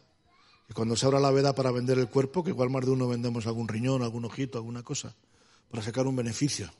Que 0.66 0.74
cuando 0.74 0.96
se 0.96 1.06
abra 1.06 1.20
la 1.20 1.30
veda 1.30 1.54
para 1.54 1.70
vender 1.70 1.98
el 1.98 2.08
cuerpo, 2.08 2.42
que 2.42 2.50
igual 2.50 2.70
más 2.70 2.84
de 2.84 2.90
uno 2.90 3.08
vendemos 3.08 3.46
algún 3.46 3.68
riñón, 3.68 4.02
algún 4.02 4.24
ojito, 4.24 4.58
alguna 4.58 4.82
cosa, 4.82 5.14
para 5.70 5.82
sacar 5.82 6.06
un 6.06 6.16
beneficio. 6.16 6.70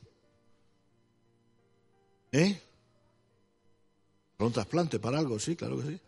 ¿Eh? 2.32 2.60
Para 4.36 4.46
un 4.48 4.52
trasplante, 4.52 4.98
para 4.98 5.18
algo, 5.18 5.38
sí, 5.38 5.56
claro 5.56 5.78
que 5.78 5.84
sí. 5.84 6.00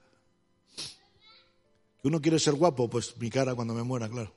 Que 2.03 2.09
uno 2.09 2.21
quiere 2.21 2.39
ser 2.39 2.55
guapo, 2.55 2.91
pues 2.91 3.17
mi 3.17 3.31
cara 3.31 3.55
cuando 3.55 3.75
me 3.75 3.83
muera, 3.83 4.09
claro. 4.09 4.35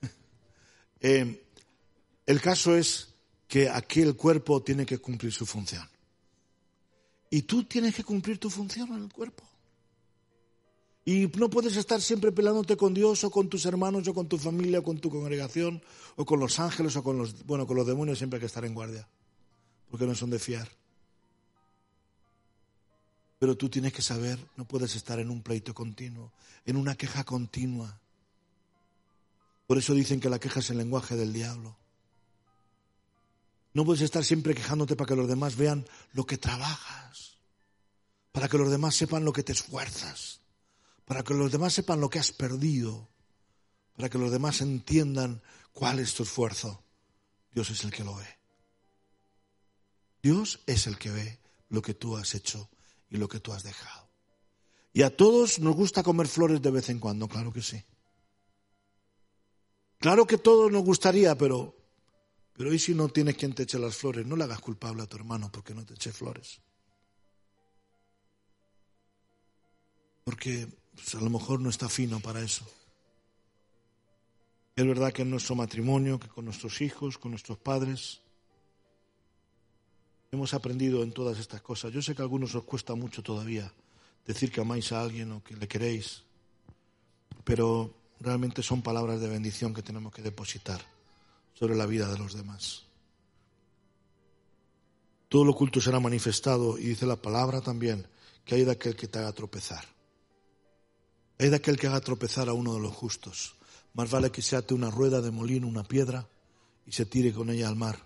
Eh, 0.98 1.44
el 2.24 2.40
caso 2.40 2.74
es 2.74 3.14
que 3.46 3.68
aquí 3.68 4.00
el 4.00 4.16
cuerpo 4.16 4.62
tiene 4.62 4.86
que 4.86 4.98
cumplir 4.98 5.32
su 5.32 5.46
función. 5.46 5.86
Y 7.30 7.42
tú 7.42 7.64
tienes 7.64 7.94
que 7.94 8.02
cumplir 8.02 8.38
tu 8.38 8.50
función 8.50 8.88
en 8.94 9.04
el 9.04 9.12
cuerpo. 9.12 9.44
Y 11.08 11.28
no 11.38 11.48
puedes 11.48 11.76
estar 11.76 12.02
siempre 12.02 12.32
pelándote 12.32 12.76
con 12.76 12.92
Dios 12.92 13.22
o 13.22 13.30
con 13.30 13.48
tus 13.48 13.64
hermanos 13.64 14.08
o 14.08 14.12
con 14.12 14.28
tu 14.28 14.38
familia 14.38 14.80
o 14.80 14.82
con 14.82 14.98
tu 14.98 15.08
congregación 15.08 15.80
o 16.16 16.26
con 16.26 16.40
los 16.40 16.58
ángeles 16.58 16.96
o 16.96 17.04
con 17.04 17.16
los, 17.16 17.46
bueno, 17.46 17.64
con 17.64 17.76
los 17.76 17.86
demonios 17.86 18.18
siempre 18.18 18.38
hay 18.38 18.40
que 18.40 18.46
estar 18.46 18.64
en 18.64 18.74
guardia. 18.74 19.06
Porque 19.88 20.04
no 20.04 20.16
son 20.16 20.30
de 20.30 20.40
fiar. 20.40 20.68
Pero 23.38 23.56
tú 23.56 23.68
tienes 23.68 23.92
que 23.92 24.02
saber, 24.02 24.36
no 24.56 24.66
puedes 24.66 24.96
estar 24.96 25.20
en 25.20 25.30
un 25.30 25.42
pleito 25.42 25.72
continuo, 25.72 26.32
en 26.64 26.76
una 26.76 26.96
queja 26.96 27.22
continua. 27.22 28.00
Por 29.68 29.78
eso 29.78 29.94
dicen 29.94 30.18
que 30.18 30.28
la 30.28 30.40
queja 30.40 30.58
es 30.58 30.70
el 30.70 30.78
lenguaje 30.78 31.14
del 31.14 31.32
diablo. 31.32 31.76
No 33.74 33.84
puedes 33.84 34.02
estar 34.02 34.24
siempre 34.24 34.56
quejándote 34.56 34.96
para 34.96 35.06
que 35.06 35.16
los 35.16 35.28
demás 35.28 35.54
vean 35.54 35.86
lo 36.14 36.26
que 36.26 36.36
trabajas, 36.36 37.36
para 38.32 38.48
que 38.48 38.58
los 38.58 38.72
demás 38.72 38.96
sepan 38.96 39.24
lo 39.24 39.32
que 39.32 39.44
te 39.44 39.52
esfuerzas, 39.52 40.40
para 41.06 41.22
que 41.22 41.34
los 41.34 41.50
demás 41.50 41.72
sepan 41.72 42.00
lo 42.00 42.10
que 42.10 42.18
has 42.18 42.32
perdido, 42.32 43.08
para 43.96 44.10
que 44.10 44.18
los 44.18 44.30
demás 44.30 44.60
entiendan 44.60 45.40
cuál 45.72 46.00
es 46.00 46.14
tu 46.14 46.24
esfuerzo. 46.24 46.82
Dios 47.52 47.70
es 47.70 47.84
el 47.84 47.92
que 47.92 48.04
lo 48.04 48.16
ve. 48.16 48.26
Dios 50.22 50.60
es 50.66 50.86
el 50.86 50.98
que 50.98 51.10
ve 51.10 51.40
lo 51.68 51.80
que 51.80 51.94
tú 51.94 52.16
has 52.16 52.34
hecho 52.34 52.68
y 53.08 53.16
lo 53.16 53.28
que 53.28 53.40
tú 53.40 53.52
has 53.52 53.62
dejado. 53.62 54.10
Y 54.92 55.02
a 55.02 55.16
todos 55.16 55.60
nos 55.60 55.76
gusta 55.76 56.02
comer 56.02 56.26
flores 56.26 56.60
de 56.60 56.70
vez 56.70 56.88
en 56.88 56.98
cuando, 56.98 57.28
claro 57.28 57.52
que 57.52 57.62
sí. 57.62 57.82
Claro 59.98 60.26
que 60.26 60.38
todos 60.38 60.72
nos 60.72 60.84
gustaría, 60.84 61.36
pero, 61.36 61.76
pero 62.52 62.74
¿y 62.74 62.78
si 62.78 62.94
no 62.94 63.08
tienes 63.08 63.36
quien 63.36 63.54
te 63.54 63.62
eche 63.62 63.78
las 63.78 63.96
flores? 63.96 64.26
No 64.26 64.36
le 64.36 64.44
hagas 64.44 64.60
culpable 64.60 65.02
a 65.02 65.06
tu 65.06 65.16
hermano 65.16 65.52
porque 65.52 65.74
no 65.74 65.86
te 65.86 65.94
eche 65.94 66.12
flores. 66.12 66.60
Porque 70.24 70.66
pues, 70.96 71.14
a 71.14 71.20
lo 71.20 71.30
mejor 71.30 71.60
no 71.60 71.70
está 71.70 71.88
fino 71.88 72.18
para 72.20 72.40
eso. 72.40 72.66
Es 74.74 74.86
verdad 74.86 75.12
que 75.12 75.22
en 75.22 75.30
nuestro 75.30 75.54
matrimonio, 75.54 76.18
que 76.18 76.28
con 76.28 76.44
nuestros 76.44 76.80
hijos, 76.80 77.16
con 77.16 77.30
nuestros 77.30 77.58
padres, 77.58 78.20
hemos 80.32 80.52
aprendido 80.52 81.02
en 81.02 81.12
todas 81.12 81.38
estas 81.38 81.62
cosas. 81.62 81.92
Yo 81.92 82.02
sé 82.02 82.14
que 82.14 82.22
a 82.22 82.24
algunos 82.24 82.54
os 82.54 82.64
cuesta 82.64 82.94
mucho 82.94 83.22
todavía 83.22 83.72
decir 84.26 84.50
que 84.50 84.60
amáis 84.60 84.92
a 84.92 85.00
alguien 85.00 85.32
o 85.32 85.42
que 85.42 85.56
le 85.56 85.68
queréis, 85.68 86.24
pero 87.44 87.94
realmente 88.20 88.62
son 88.62 88.82
palabras 88.82 89.20
de 89.20 89.28
bendición 89.28 89.72
que 89.72 89.82
tenemos 89.82 90.12
que 90.12 90.22
depositar 90.22 90.80
sobre 91.54 91.76
la 91.76 91.86
vida 91.86 92.10
de 92.10 92.18
los 92.18 92.34
demás. 92.34 92.84
Todo 95.28 95.44
lo 95.44 95.52
oculto 95.52 95.80
será 95.80 96.00
manifestado 96.00 96.78
y 96.78 96.84
dice 96.86 97.06
la 97.06 97.16
palabra 97.16 97.60
también 97.60 98.06
que 98.44 98.56
hay 98.56 98.64
de 98.64 98.72
aquel 98.72 98.94
que 98.94 99.08
te 99.08 99.18
haga 99.18 99.32
tropezar. 99.32 99.95
Hay 101.38 101.50
de 101.50 101.56
aquel 101.56 101.78
que 101.78 101.86
haga 101.86 102.00
tropezar 102.00 102.48
a 102.48 102.52
uno 102.52 102.74
de 102.74 102.80
los 102.80 102.94
justos. 102.94 103.54
Más 103.94 104.10
vale 104.10 104.30
que 104.30 104.42
se 104.42 104.56
ate 104.56 104.74
una 104.74 104.90
rueda 104.90 105.20
de 105.20 105.30
molino, 105.30 105.66
una 105.66 105.84
piedra, 105.84 106.26
y 106.86 106.92
se 106.92 107.06
tire 107.06 107.32
con 107.32 107.50
ella 107.50 107.68
al 107.68 107.76
mar 107.76 107.98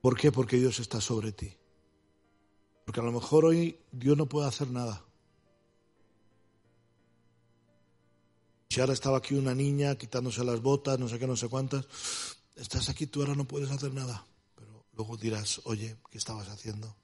¿Por 0.00 0.16
qué? 0.16 0.32
Porque 0.32 0.56
Dios 0.56 0.80
está 0.80 1.00
sobre 1.00 1.32
ti. 1.32 1.52
Porque 2.84 3.00
a 3.00 3.04
lo 3.04 3.12
mejor 3.12 3.44
hoy 3.44 3.78
Dios 3.92 4.16
no 4.16 4.26
puede 4.26 4.48
hacer 4.48 4.70
nada. 4.70 5.04
Si 8.70 8.80
ahora 8.80 8.92
estaba 8.92 9.18
aquí 9.18 9.34
una 9.34 9.54
niña 9.54 9.96
quitándose 9.96 10.44
las 10.44 10.62
botas, 10.62 10.98
no 10.98 11.08
sé 11.08 11.18
qué, 11.18 11.26
no 11.26 11.36
sé 11.36 11.48
cuántas, 11.48 11.86
estás 12.56 12.88
aquí, 12.88 13.06
tú 13.06 13.20
ahora 13.20 13.34
no 13.34 13.44
puedes 13.44 13.70
hacer 13.70 13.92
nada. 13.92 14.24
Pero 14.54 14.84
luego 14.94 15.16
dirás, 15.16 15.60
oye, 15.64 15.96
¿qué 16.10 16.18
estabas 16.18 16.48
haciendo? 16.48 16.94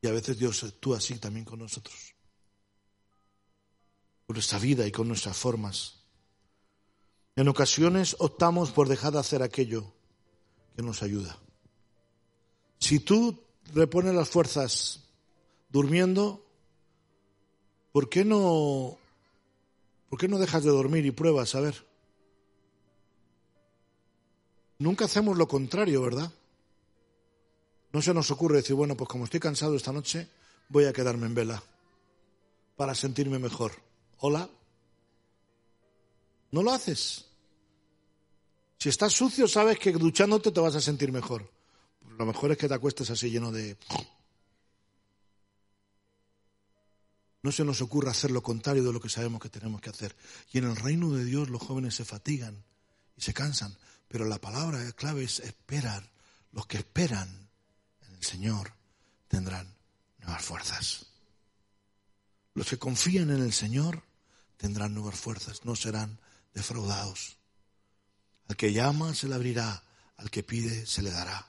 Y 0.00 0.06
a 0.06 0.12
veces 0.12 0.38
Dios 0.38 0.62
actúa 0.64 0.98
así 0.98 1.18
también 1.18 1.44
con 1.44 1.58
nosotros. 1.58 2.14
Con 4.26 4.34
nuestra 4.34 4.58
vida 4.58 4.86
y 4.86 4.92
con 4.92 5.08
nuestras 5.08 5.36
formas. 5.36 6.00
En 7.36 7.48
ocasiones 7.48 8.16
optamos 8.18 8.70
por 8.70 8.88
dejar 8.88 9.12
de 9.12 9.20
hacer 9.20 9.42
aquello 9.42 9.92
que 10.76 10.82
nos 10.82 11.02
ayuda. 11.02 11.38
Si 12.78 13.00
tú 13.00 13.42
repones 13.74 14.14
las 14.14 14.28
fuerzas 14.28 15.04
durmiendo, 15.68 16.44
¿por 17.92 18.08
qué 18.08 18.24
no, 18.24 18.98
por 20.08 20.18
qué 20.18 20.28
no 20.28 20.38
dejas 20.38 20.64
de 20.64 20.70
dormir 20.70 21.04
y 21.06 21.10
pruebas 21.10 21.54
a 21.54 21.60
ver? 21.60 21.86
Nunca 24.78 25.06
hacemos 25.06 25.36
lo 25.36 25.48
contrario, 25.48 26.02
¿verdad? 26.02 26.32
No 27.92 28.02
se 28.02 28.12
nos 28.12 28.30
ocurre 28.30 28.56
decir, 28.56 28.74
bueno, 28.74 28.96
pues 28.96 29.08
como 29.08 29.24
estoy 29.24 29.40
cansado 29.40 29.74
esta 29.74 29.92
noche, 29.92 30.28
voy 30.68 30.84
a 30.84 30.92
quedarme 30.92 31.26
en 31.26 31.34
vela 31.34 31.62
para 32.76 32.94
sentirme 32.94 33.38
mejor. 33.38 33.72
Hola. 34.18 34.48
No 36.50 36.62
lo 36.62 36.72
haces. 36.72 37.26
Si 38.78 38.88
estás 38.88 39.12
sucio, 39.12 39.48
sabes 39.48 39.78
que 39.78 39.92
duchándote 39.92 40.52
te 40.52 40.60
vas 40.60 40.76
a 40.76 40.80
sentir 40.80 41.10
mejor. 41.10 41.50
Lo 42.16 42.26
mejor 42.26 42.52
es 42.52 42.58
que 42.58 42.68
te 42.68 42.74
acuestes 42.74 43.10
así 43.10 43.30
lleno 43.30 43.50
de... 43.50 43.76
No 47.42 47.52
se 47.52 47.64
nos 47.64 47.80
ocurra 47.80 48.10
hacer 48.10 48.30
lo 48.30 48.42
contrario 48.42 48.84
de 48.84 48.92
lo 48.92 49.00
que 49.00 49.08
sabemos 49.08 49.40
que 49.40 49.48
tenemos 49.48 49.80
que 49.80 49.90
hacer. 49.90 50.14
Y 50.52 50.58
en 50.58 50.64
el 50.64 50.76
reino 50.76 51.10
de 51.10 51.24
Dios 51.24 51.48
los 51.48 51.62
jóvenes 51.62 51.94
se 51.94 52.04
fatigan 52.04 52.64
y 53.16 53.22
se 53.22 53.34
cansan. 53.34 53.76
Pero 54.08 54.24
la 54.24 54.40
palabra 54.40 54.90
clave 54.92 55.24
es 55.24 55.40
esperar. 55.40 56.10
Los 56.52 56.66
que 56.66 56.78
esperan 56.78 57.47
Señor 58.24 58.72
tendrán 59.28 59.74
nuevas 60.20 60.44
fuerzas. 60.44 61.06
Los 62.54 62.68
que 62.68 62.78
confían 62.78 63.30
en 63.30 63.42
el 63.42 63.52
Señor 63.52 64.02
tendrán 64.56 64.94
nuevas 64.94 65.18
fuerzas, 65.18 65.64
no 65.64 65.76
serán 65.76 66.18
defraudados. 66.54 67.36
Al 68.48 68.56
que 68.56 68.72
llama 68.72 69.14
se 69.14 69.28
le 69.28 69.34
abrirá, 69.34 69.84
al 70.16 70.30
que 70.30 70.42
pide 70.42 70.86
se 70.86 71.02
le 71.02 71.10
dará. 71.10 71.46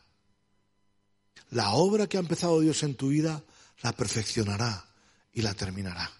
La 1.52 1.72
obra 1.72 2.08
que 2.08 2.18
ha 2.18 2.20
empezado 2.20 2.60
Dios 2.60 2.84
en 2.84 2.96
tu 2.96 3.08
vida 3.08 3.44
la 3.82 3.94
perfeccionará 3.94 4.86
y 5.34 5.42
la 5.42 5.54
terminará. 5.54 6.12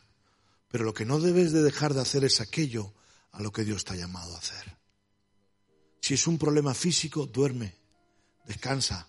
Pero 0.70 0.84
lo 0.84 0.94
que 0.94 1.06
no 1.06 1.20
debes 1.20 1.52
de 1.52 1.62
dejar 1.62 1.94
de 1.94 2.02
hacer 2.02 2.24
es 2.24 2.42
aquello 2.42 2.94
a 3.32 3.42
lo 3.42 3.52
que 3.52 3.64
Dios 3.64 3.84
te 3.84 3.94
ha 3.94 3.98
llamado 3.98 4.36
a 4.36 4.40
hacer. 4.40 4.78
Si 6.02 6.14
es 6.14 6.26
un 6.26 6.38
problema 6.38 6.74
físico, 6.74 7.26
duerme, 7.26 7.76
descansa, 8.46 9.08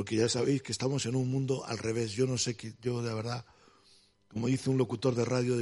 porque 0.00 0.16
ya 0.16 0.30
sabéis 0.30 0.62
que 0.62 0.72
estamos 0.72 1.04
en 1.04 1.14
un 1.14 1.30
mundo 1.30 1.62
al 1.66 1.76
revés. 1.76 2.12
Yo 2.12 2.26
no 2.26 2.38
sé 2.38 2.56
que 2.56 2.72
yo 2.80 3.02
de 3.02 3.12
verdad, 3.12 3.44
como 4.28 4.46
dice 4.46 4.70
un 4.70 4.78
locutor 4.78 5.14
de 5.14 5.26
radio, 5.26 5.56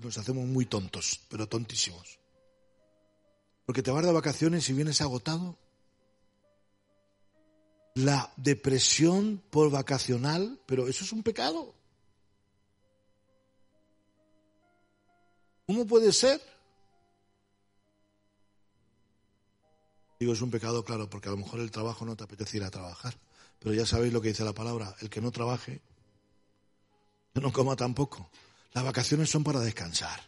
nos 0.00 0.16
hacemos 0.16 0.46
muy 0.46 0.64
tontos, 0.66 1.22
pero 1.28 1.48
tontísimos. 1.48 2.20
Porque 3.66 3.82
te 3.82 3.90
vas 3.90 4.06
de 4.06 4.12
vacaciones 4.12 4.68
y 4.68 4.74
vienes 4.74 5.00
agotado. 5.00 5.58
La 7.96 8.32
depresión 8.36 9.42
por 9.50 9.72
vacacional, 9.72 10.60
pero 10.66 10.86
eso 10.86 11.02
es 11.02 11.10
un 11.10 11.24
pecado. 11.24 11.74
¿Cómo 15.66 15.84
puede 15.84 16.12
ser? 16.12 16.40
Digo, 20.20 20.32
es 20.32 20.42
un 20.42 20.52
pecado, 20.52 20.84
claro, 20.84 21.10
porque 21.10 21.28
a 21.28 21.32
lo 21.32 21.38
mejor 21.38 21.58
el 21.58 21.72
trabajo 21.72 22.04
no 22.04 22.14
te 22.14 22.22
apetece 22.22 22.58
ir 22.58 22.62
a 22.62 22.70
trabajar. 22.70 23.18
Pero 23.64 23.74
ya 23.74 23.86
sabéis 23.86 24.12
lo 24.12 24.20
que 24.20 24.28
dice 24.28 24.44
la 24.44 24.52
palabra, 24.52 24.94
el 25.00 25.08
que 25.08 25.22
no 25.22 25.30
trabaje, 25.30 25.80
no 27.32 27.50
coma 27.50 27.74
tampoco. 27.76 28.30
Las 28.74 28.84
vacaciones 28.84 29.30
son 29.30 29.42
para 29.42 29.60
descansar. 29.60 30.20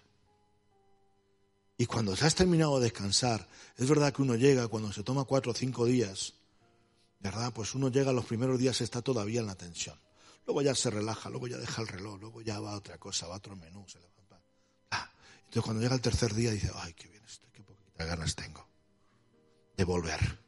Y 1.76 1.84
cuando 1.84 2.14
has 2.14 2.34
terminado 2.34 2.78
de 2.78 2.84
descansar, 2.84 3.46
es 3.76 3.86
verdad 3.86 4.14
que 4.14 4.22
uno 4.22 4.36
llega, 4.36 4.68
cuando 4.68 4.90
se 4.90 5.02
toma 5.02 5.24
cuatro 5.24 5.52
o 5.52 5.54
cinco 5.54 5.84
días, 5.84 6.32
¿verdad? 7.20 7.52
Pues 7.52 7.74
uno 7.74 7.90
llega 7.90 8.10
los 8.10 8.24
primeros 8.24 8.58
días 8.58 8.80
está 8.80 9.02
todavía 9.02 9.40
en 9.40 9.48
la 9.48 9.54
tensión. 9.54 10.00
Luego 10.46 10.62
ya 10.62 10.74
se 10.74 10.88
relaja, 10.88 11.28
luego 11.28 11.46
ya 11.46 11.58
deja 11.58 11.82
el 11.82 11.88
reloj, 11.88 12.18
luego 12.18 12.40
ya 12.40 12.58
va 12.58 12.72
a 12.72 12.76
otra 12.76 12.96
cosa, 12.96 13.26
va 13.26 13.34
a 13.34 13.38
otro 13.38 13.54
menú, 13.54 13.86
se 13.86 14.00
levanta. 14.00 14.40
Ah, 14.92 15.10
entonces 15.40 15.62
cuando 15.62 15.82
llega 15.82 15.94
el 15.94 16.00
tercer 16.00 16.32
día 16.32 16.52
dice, 16.52 16.70
ay, 16.74 16.94
qué 16.94 17.06
bien 17.08 17.22
estoy, 17.26 17.50
qué 17.52 17.62
poquitas 17.62 18.06
ganas 18.06 18.34
tengo 18.34 18.66
de 19.76 19.84
volver. 19.84 20.45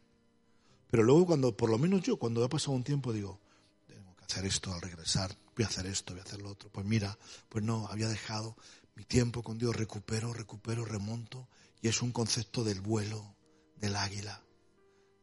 Pero 0.91 1.03
luego 1.03 1.27
cuando, 1.27 1.57
por 1.57 1.71
lo 1.71 1.79
menos 1.79 2.03
yo, 2.03 2.17
cuando 2.17 2.45
ha 2.45 2.49
pasado 2.49 2.73
un 2.73 2.85
tiempo, 2.85 3.13
digo, 3.13 3.41
tengo 3.87 4.15
que 4.17 4.25
hacer 4.25 4.45
esto 4.47 4.73
al 4.73 4.81
regresar, 4.81 5.37
voy 5.57 5.65
a 5.65 5.69
hacer 5.69 5.87
esto, 5.87 6.15
voy 6.15 6.21
a 6.21 6.25
hacer 6.25 6.41
lo 6.41 6.51
otro. 6.51 6.71
Pues 6.71 6.87
mira, 6.87 7.19
pues 7.49 7.65
no, 7.65 7.87
había 7.89 8.09
dejado 8.09 8.57
mi 8.95 9.05
tiempo 9.05 9.43
con 9.43 9.59
Dios, 9.59 9.77
recupero, 9.77 10.33
recupero, 10.33 10.85
remonto, 10.85 11.49
y 11.81 11.89
es 11.89 12.03
un 12.03 12.13
concepto 12.13 12.65
del 12.65 12.81
vuelo 12.81 13.37
del 13.77 13.97
águila. 13.97 14.43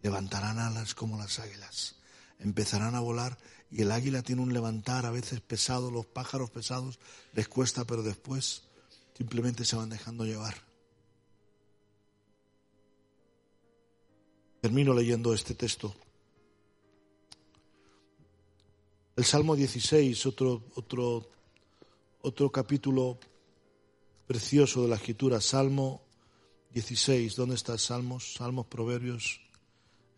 Levantarán 0.01 0.59
alas 0.59 0.93
como 0.93 1.17
las 1.17 1.39
águilas, 1.39 1.95
empezarán 2.39 2.95
a 2.95 2.99
volar 2.99 3.37
y 3.71 3.81
el 3.81 3.91
águila 3.91 4.21
tiene 4.21 4.41
un 4.41 4.53
levantar 4.53 5.05
a 5.05 5.11
veces 5.11 5.41
pesado, 5.41 5.89
los 5.91 6.05
pájaros 6.05 6.51
pesados 6.51 6.99
les 7.33 7.47
cuesta, 7.47 7.85
pero 7.85 8.03
después 8.03 8.63
simplemente 9.17 9.65
se 9.65 9.75
van 9.75 9.89
dejando 9.89 10.25
llevar. 10.25 10.64
Termino 14.65 14.95
leyendo 14.95 15.31
este 15.31 15.53
texto. 15.53 15.93
El 19.15 19.23
Salmo 19.23 19.55
16, 19.55 20.25
otro, 20.25 20.63
otro, 20.73 21.29
otro 22.23 22.51
capítulo 22.51 23.19
precioso 24.25 24.81
de 24.81 24.87
la 24.87 24.95
escritura, 24.95 25.39
Salmo 25.39 26.01
16. 26.73 27.35
¿Dónde 27.35 27.53
está 27.53 27.77
Salmos? 27.77 28.33
Salmos, 28.33 28.65
Proverbios, 28.65 29.39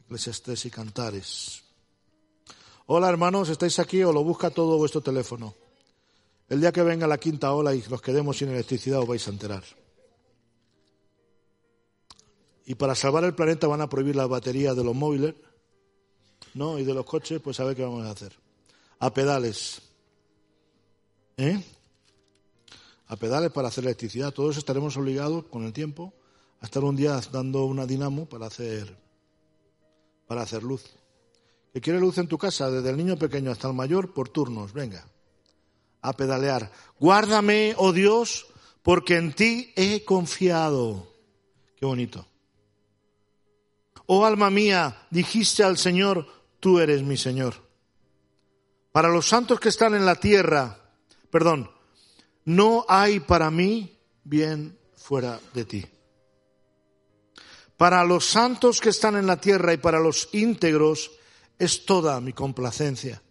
Eclesiastés 0.05 0.65
y 0.65 0.69
Cantares. 0.69 1.63
Hola 2.86 3.10
hermanos, 3.10 3.49
¿estáis 3.49 3.77
aquí 3.79 4.01
o 4.03 4.13
lo 4.13 4.23
busca 4.23 4.49
todo 4.49 4.77
vuestro 4.77 5.01
teléfono? 5.01 5.55
El 6.47 6.62
día 6.62 6.71
que 6.71 6.83
venga 6.83 7.05
la 7.05 7.17
quinta 7.17 7.51
ola 7.51 7.75
y 7.75 7.83
nos 7.89 8.01
quedemos 8.01 8.38
sin 8.38 8.47
electricidad 8.47 9.01
os 9.01 9.07
vais 9.10 9.27
a 9.27 9.31
enterar. 9.31 9.65
Y 12.69 12.75
para 12.75 12.95
salvar 12.95 13.23
el 13.23 13.34
planeta 13.34 13.65
van 13.65 13.80
a 13.80 13.88
prohibir 13.88 14.17
las 14.17 14.27
baterías 14.27 14.75
de 14.75 14.84
los 14.84 14.93
móviles, 14.93 15.36
¿no? 16.53 16.77
Y 16.77 16.84
de 16.84 16.93
los 16.93 17.06
coches, 17.06 17.39
pues 17.41 17.58
a 17.62 17.63
ver 17.63 17.77
qué 17.77 17.84
vamos 17.84 18.06
a 18.06 18.12
hacer. 18.12 18.34
A 18.99 19.13
pedales. 19.13 19.82
¿Eh? 21.38 21.63
A 23.08 23.15
pedales 23.15 23.53
para 23.53 23.69
hacer 23.69 23.86
electricidad. 23.86 24.34
Todos 24.34 24.58
estaremos 24.58 24.97
obligados 24.97 25.45
con 25.45 25.63
el 25.63 25.71
tiempo 25.71 26.13
a 26.60 26.65
estar 26.65 26.84
un 26.84 26.97
día 26.97 27.17
dando 27.32 27.63
una 27.63 27.86
dinamo 27.86 28.25
para 28.25 28.47
hacer 28.47 28.97
para 30.27 30.41
hacer 30.41 30.62
luz. 30.62 30.84
¿Que 31.71 31.80
quiere 31.80 32.01
luz 32.01 32.17
en 32.17 32.27
tu 32.27 32.38
casa? 32.38 32.69
Desde 32.69 32.89
el 32.89 32.97
niño 32.97 33.17
pequeño 33.17 33.49
hasta 33.49 33.69
el 33.69 33.75
mayor, 33.75 34.13
por 34.13 34.27
turnos. 34.27 34.73
Venga. 34.73 35.08
A 36.01 36.12
pedalear. 36.12 36.69
Guárdame, 36.99 37.75
oh 37.77 37.93
Dios, 37.93 38.45
porque 38.82 39.15
en 39.15 39.32
ti 39.32 39.71
he 39.77 40.03
confiado. 40.03 41.08
Qué 41.77 41.86
bonito. 41.86 42.27
Oh 44.07 44.25
alma 44.25 44.49
mía, 44.49 45.05
dijiste 45.11 45.63
al 45.63 45.77
Señor, 45.77 46.27
tú 46.59 46.79
eres 46.79 47.03
mi 47.03 47.17
Señor. 47.17 47.55
Para 48.91 49.09
los 49.09 49.27
santos 49.27 49.59
que 49.59 49.69
están 49.69 49.93
en 49.93 50.05
la 50.05 50.15
tierra, 50.15 50.79
perdón, 51.29 51.69
no 52.45 52.85
hay 52.87 53.19
para 53.19 53.51
mí 53.51 53.99
bien 54.23 54.77
fuera 54.95 55.39
de 55.53 55.65
ti. 55.65 55.85
Para 57.75 58.03
los 58.03 58.25
santos 58.25 58.81
que 58.81 58.89
están 58.89 59.15
en 59.17 59.27
la 59.27 59.39
tierra 59.39 59.73
y 59.73 59.77
para 59.77 59.99
los 59.99 60.29
íntegros 60.31 61.11
es 61.59 61.85
toda 61.85 62.19
mi 62.21 62.33
complacencia. 62.33 63.21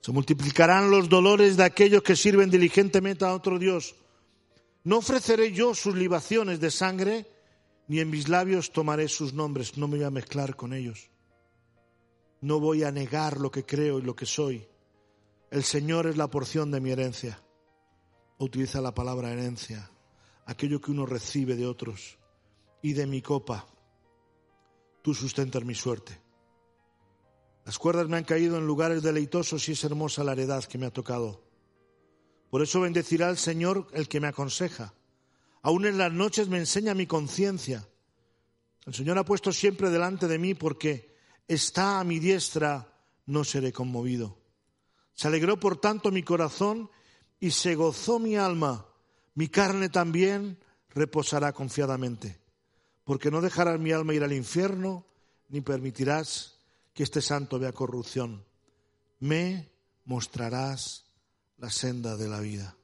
Se 0.00 0.12
multiplicarán 0.12 0.90
los 0.90 1.08
dolores 1.08 1.56
de 1.56 1.64
aquellos 1.64 2.02
que 2.02 2.16
sirven 2.16 2.48
diligentemente 2.48 3.24
a 3.24 3.34
otro 3.34 3.58
Dios. 3.58 3.96
No 4.84 4.98
ofreceré 4.98 5.52
yo 5.52 5.74
sus 5.74 5.96
libaciones 5.96 6.60
de 6.60 6.70
sangre, 6.70 7.26
ni 7.88 8.00
en 8.00 8.10
mis 8.10 8.28
labios 8.28 8.72
tomaré 8.72 9.08
sus 9.08 9.32
nombres, 9.32 9.76
no 9.76 9.88
me 9.88 9.98
voy 9.98 10.06
a 10.06 10.10
mezclar 10.10 10.56
con 10.56 10.72
ellos. 10.72 11.10
No 12.40 12.60
voy 12.60 12.82
a 12.82 12.90
negar 12.90 13.40
lo 13.40 13.50
que 13.50 13.64
creo 13.64 13.98
y 13.98 14.02
lo 14.02 14.14
que 14.14 14.26
soy. 14.26 14.66
El 15.50 15.64
Señor 15.64 16.06
es 16.06 16.16
la 16.16 16.28
porción 16.28 16.70
de 16.70 16.80
mi 16.80 16.90
herencia. 16.90 17.42
Utiliza 18.38 18.80
la 18.80 18.94
palabra 18.94 19.32
herencia, 19.32 19.90
aquello 20.44 20.80
que 20.80 20.90
uno 20.90 21.06
recibe 21.06 21.56
de 21.56 21.66
otros. 21.66 22.18
Y 22.82 22.92
de 22.92 23.06
mi 23.06 23.22
copa, 23.22 23.66
tú 25.02 25.14
sustentas 25.14 25.64
mi 25.64 25.74
suerte. 25.74 26.20
Las 27.64 27.78
cuerdas 27.78 28.08
me 28.08 28.16
han 28.16 28.24
caído 28.24 28.58
en 28.58 28.66
lugares 28.66 29.02
deleitosos 29.02 29.68
y 29.68 29.72
es 29.72 29.82
hermosa 29.82 30.22
la 30.22 30.32
heredad 30.32 30.64
que 30.64 30.78
me 30.78 30.86
ha 30.86 30.92
tocado. 30.92 31.42
Por 32.50 32.62
eso 32.62 32.80
bendecirá 32.80 33.28
el 33.28 33.38
Señor 33.38 33.88
el 33.92 34.08
que 34.08 34.20
me 34.20 34.28
aconseja. 34.28 34.94
Aún 35.66 35.84
en 35.84 35.98
las 35.98 36.12
noches 36.12 36.46
me 36.46 36.58
enseña 36.58 36.94
mi 36.94 37.08
conciencia. 37.08 37.88
El 38.84 38.94
Señor 38.94 39.18
ha 39.18 39.24
puesto 39.24 39.50
siempre 39.50 39.90
delante 39.90 40.28
de 40.28 40.38
mí 40.38 40.54
porque 40.54 41.12
está 41.48 41.98
a 41.98 42.04
mi 42.04 42.20
diestra, 42.20 42.96
no 43.26 43.42
seré 43.42 43.72
conmovido. 43.72 44.38
Se 45.12 45.26
alegró 45.26 45.58
por 45.58 45.80
tanto 45.80 46.12
mi 46.12 46.22
corazón 46.22 46.88
y 47.40 47.50
se 47.50 47.74
gozó 47.74 48.20
mi 48.20 48.36
alma. 48.36 48.86
Mi 49.34 49.48
carne 49.48 49.88
también 49.88 50.56
reposará 50.90 51.52
confiadamente, 51.52 52.38
porque 53.02 53.32
no 53.32 53.40
dejarás 53.40 53.80
mi 53.80 53.90
alma 53.90 54.14
ir 54.14 54.22
al 54.22 54.34
infierno, 54.34 55.04
ni 55.48 55.62
permitirás 55.62 56.60
que 56.94 57.02
este 57.02 57.20
santo 57.20 57.58
vea 57.58 57.72
corrupción. 57.72 58.44
Me 59.18 59.68
mostrarás 60.04 61.06
la 61.58 61.70
senda 61.70 62.16
de 62.16 62.28
la 62.28 62.38
vida. 62.38 62.76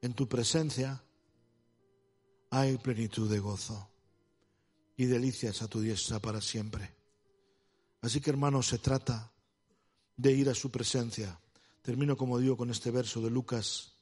En 0.00 0.14
tu 0.14 0.28
presencia 0.28 1.02
hay 2.50 2.78
plenitud 2.78 3.30
de 3.30 3.38
gozo 3.38 3.88
y 4.96 5.06
delicias 5.06 5.62
a 5.62 5.68
tu 5.68 5.80
diestra 5.80 6.18
para 6.18 6.40
siempre. 6.40 6.94
Así 8.00 8.20
que 8.20 8.30
hermanos, 8.30 8.68
se 8.68 8.78
trata 8.78 9.32
de 10.16 10.32
ir 10.32 10.48
a 10.48 10.54
su 10.54 10.70
presencia. 10.70 11.38
Termino, 11.82 12.16
como 12.16 12.38
digo, 12.38 12.56
con 12.56 12.70
este 12.70 12.90
verso 12.90 13.20
de 13.20 13.30
Lucas, 13.30 13.92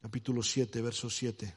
capítulo 0.00 0.42
7, 0.42 0.80
verso 0.80 1.10
7. 1.10 1.56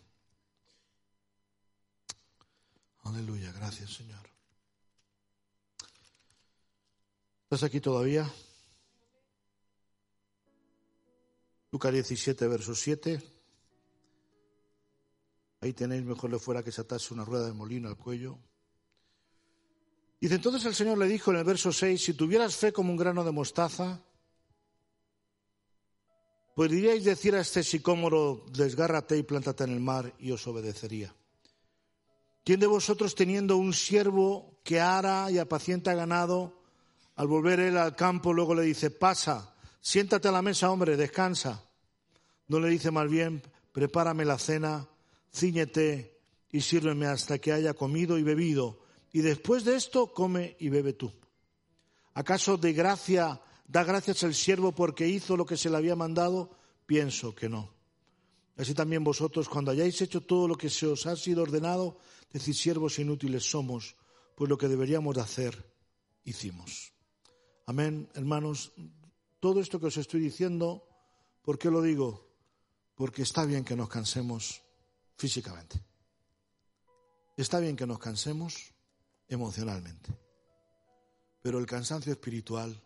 Aleluya, 3.04 3.52
gracias 3.52 3.94
Señor. 3.94 4.30
¿Estás 7.44 7.64
aquí 7.64 7.80
todavía? 7.82 8.32
Lucas 11.72 11.94
17, 11.94 12.48
verso 12.48 12.74
7. 12.74 13.33
Ahí 15.64 15.72
tenéis, 15.72 16.04
mejor 16.04 16.30
le 16.30 16.40
fuera 16.40 16.62
que 16.62 16.74
se 16.74 16.82
atase 16.82 17.14
una 17.14 17.24
rueda 17.24 17.46
de 17.46 17.54
molino 17.54 17.88
al 17.88 17.96
cuello. 17.96 18.38
Dice, 20.20 20.36
entonces 20.36 20.66
el 20.66 20.76
Señor 20.76 20.98
le 20.98 21.08
dijo 21.08 21.32
en 21.32 21.38
el 21.38 21.46
verso 21.46 21.72
6, 21.72 22.04
si 22.04 22.14
tuvieras 22.16 22.58
fe 22.58 22.74
como 22.74 22.92
un 22.92 22.98
grano 22.98 23.24
de 23.24 23.32
mostaza, 23.32 24.04
podríais 26.54 27.06
decir 27.06 27.34
a 27.34 27.40
este 27.40 27.64
sicómoro, 27.64 28.46
desgárrate 28.52 29.18
y 29.18 29.24
plántate 29.24 29.64
en 29.64 29.70
el 29.70 29.80
mar 29.80 30.14
y 30.20 30.32
os 30.32 30.46
obedecería. 30.48 31.16
¿Quién 32.44 32.60
de 32.60 32.68
vosotros 32.68 33.16
teniendo 33.16 33.56
un 33.56 33.72
siervo 33.72 34.60
que 34.66 34.82
ara 34.82 35.32
y 35.32 35.38
apacienta 35.38 35.94
ganado, 35.94 36.62
al 37.16 37.28
volver 37.28 37.62
él 37.62 37.78
al 37.78 37.96
campo 37.96 38.34
luego 38.34 38.54
le 38.54 38.64
dice, 38.64 38.92
pasa, 38.92 39.56
siéntate 39.80 40.28
a 40.28 40.34
la 40.34 40.42
mesa, 40.42 40.70
hombre, 40.70 40.98
descansa? 40.98 41.64
No 42.50 42.60
le 42.60 42.68
dice 42.68 42.92
más 42.92 43.10
bien, 43.10 43.42
prepárame 43.72 44.26
la 44.26 44.38
cena, 44.38 44.90
ciñete 45.34 46.22
y 46.52 46.62
sírveme 46.62 47.08
hasta 47.08 47.40
que 47.40 47.52
haya 47.52 47.74
comido 47.74 48.18
y 48.18 48.24
bebido, 48.24 48.80
y 49.12 49.22
después 49.22 49.66
de 49.66 49.76
esto 49.76 50.14
come 50.14 50.56
y 50.60 50.70
bebe 50.70 50.94
tú. 50.94 51.12
¿Acaso 52.14 52.58
de 52.58 52.74
gracia 52.74 53.42
da 53.68 53.84
gracias 53.84 54.24
el 54.24 54.36
siervo 54.36 54.72
porque 54.72 55.08
hizo 55.08 55.36
lo 55.36 55.46
que 55.46 55.58
se 55.58 55.70
le 55.70 55.78
había 55.78 55.96
mandado? 55.96 56.56
Pienso 56.86 57.34
que 57.34 57.50
no. 57.50 57.74
Así 58.56 58.76
también 58.76 59.04
vosotros, 59.04 59.50
cuando 59.50 59.72
hayáis 59.72 60.00
hecho 60.02 60.22
todo 60.22 60.48
lo 60.48 60.56
que 60.56 60.70
se 60.70 60.86
os 60.86 61.08
ha 61.08 61.16
sido 61.16 61.42
ordenado, 61.42 61.98
decís 62.32 62.60
siervos 62.60 63.00
inútiles 63.00 63.50
somos, 63.50 63.96
pues 64.36 64.48
lo 64.48 64.58
que 64.58 64.68
deberíamos 64.68 65.16
de 65.16 65.22
hacer, 65.22 65.74
hicimos. 66.24 66.94
Amén, 67.66 68.10
hermanos. 68.14 68.74
Todo 69.40 69.60
esto 69.60 69.80
que 69.80 69.88
os 69.88 69.98
estoy 69.98 70.22
diciendo, 70.22 70.88
¿por 71.42 71.58
qué 71.58 71.72
lo 71.72 71.82
digo? 71.82 72.30
Porque 72.94 73.24
está 73.24 73.46
bien 73.46 73.66
que 73.66 73.76
nos 73.76 73.90
cansemos 73.90 74.63
físicamente. 75.24 75.82
Está 77.38 77.60
bien 77.60 77.78
que 77.78 77.88
nos 77.88 77.98
cansemos 77.98 78.74
emocionalmente. 79.30 80.12
Pero 81.42 81.60
el 81.60 81.66
cansancio 81.66 82.12
espiritual 82.12 82.86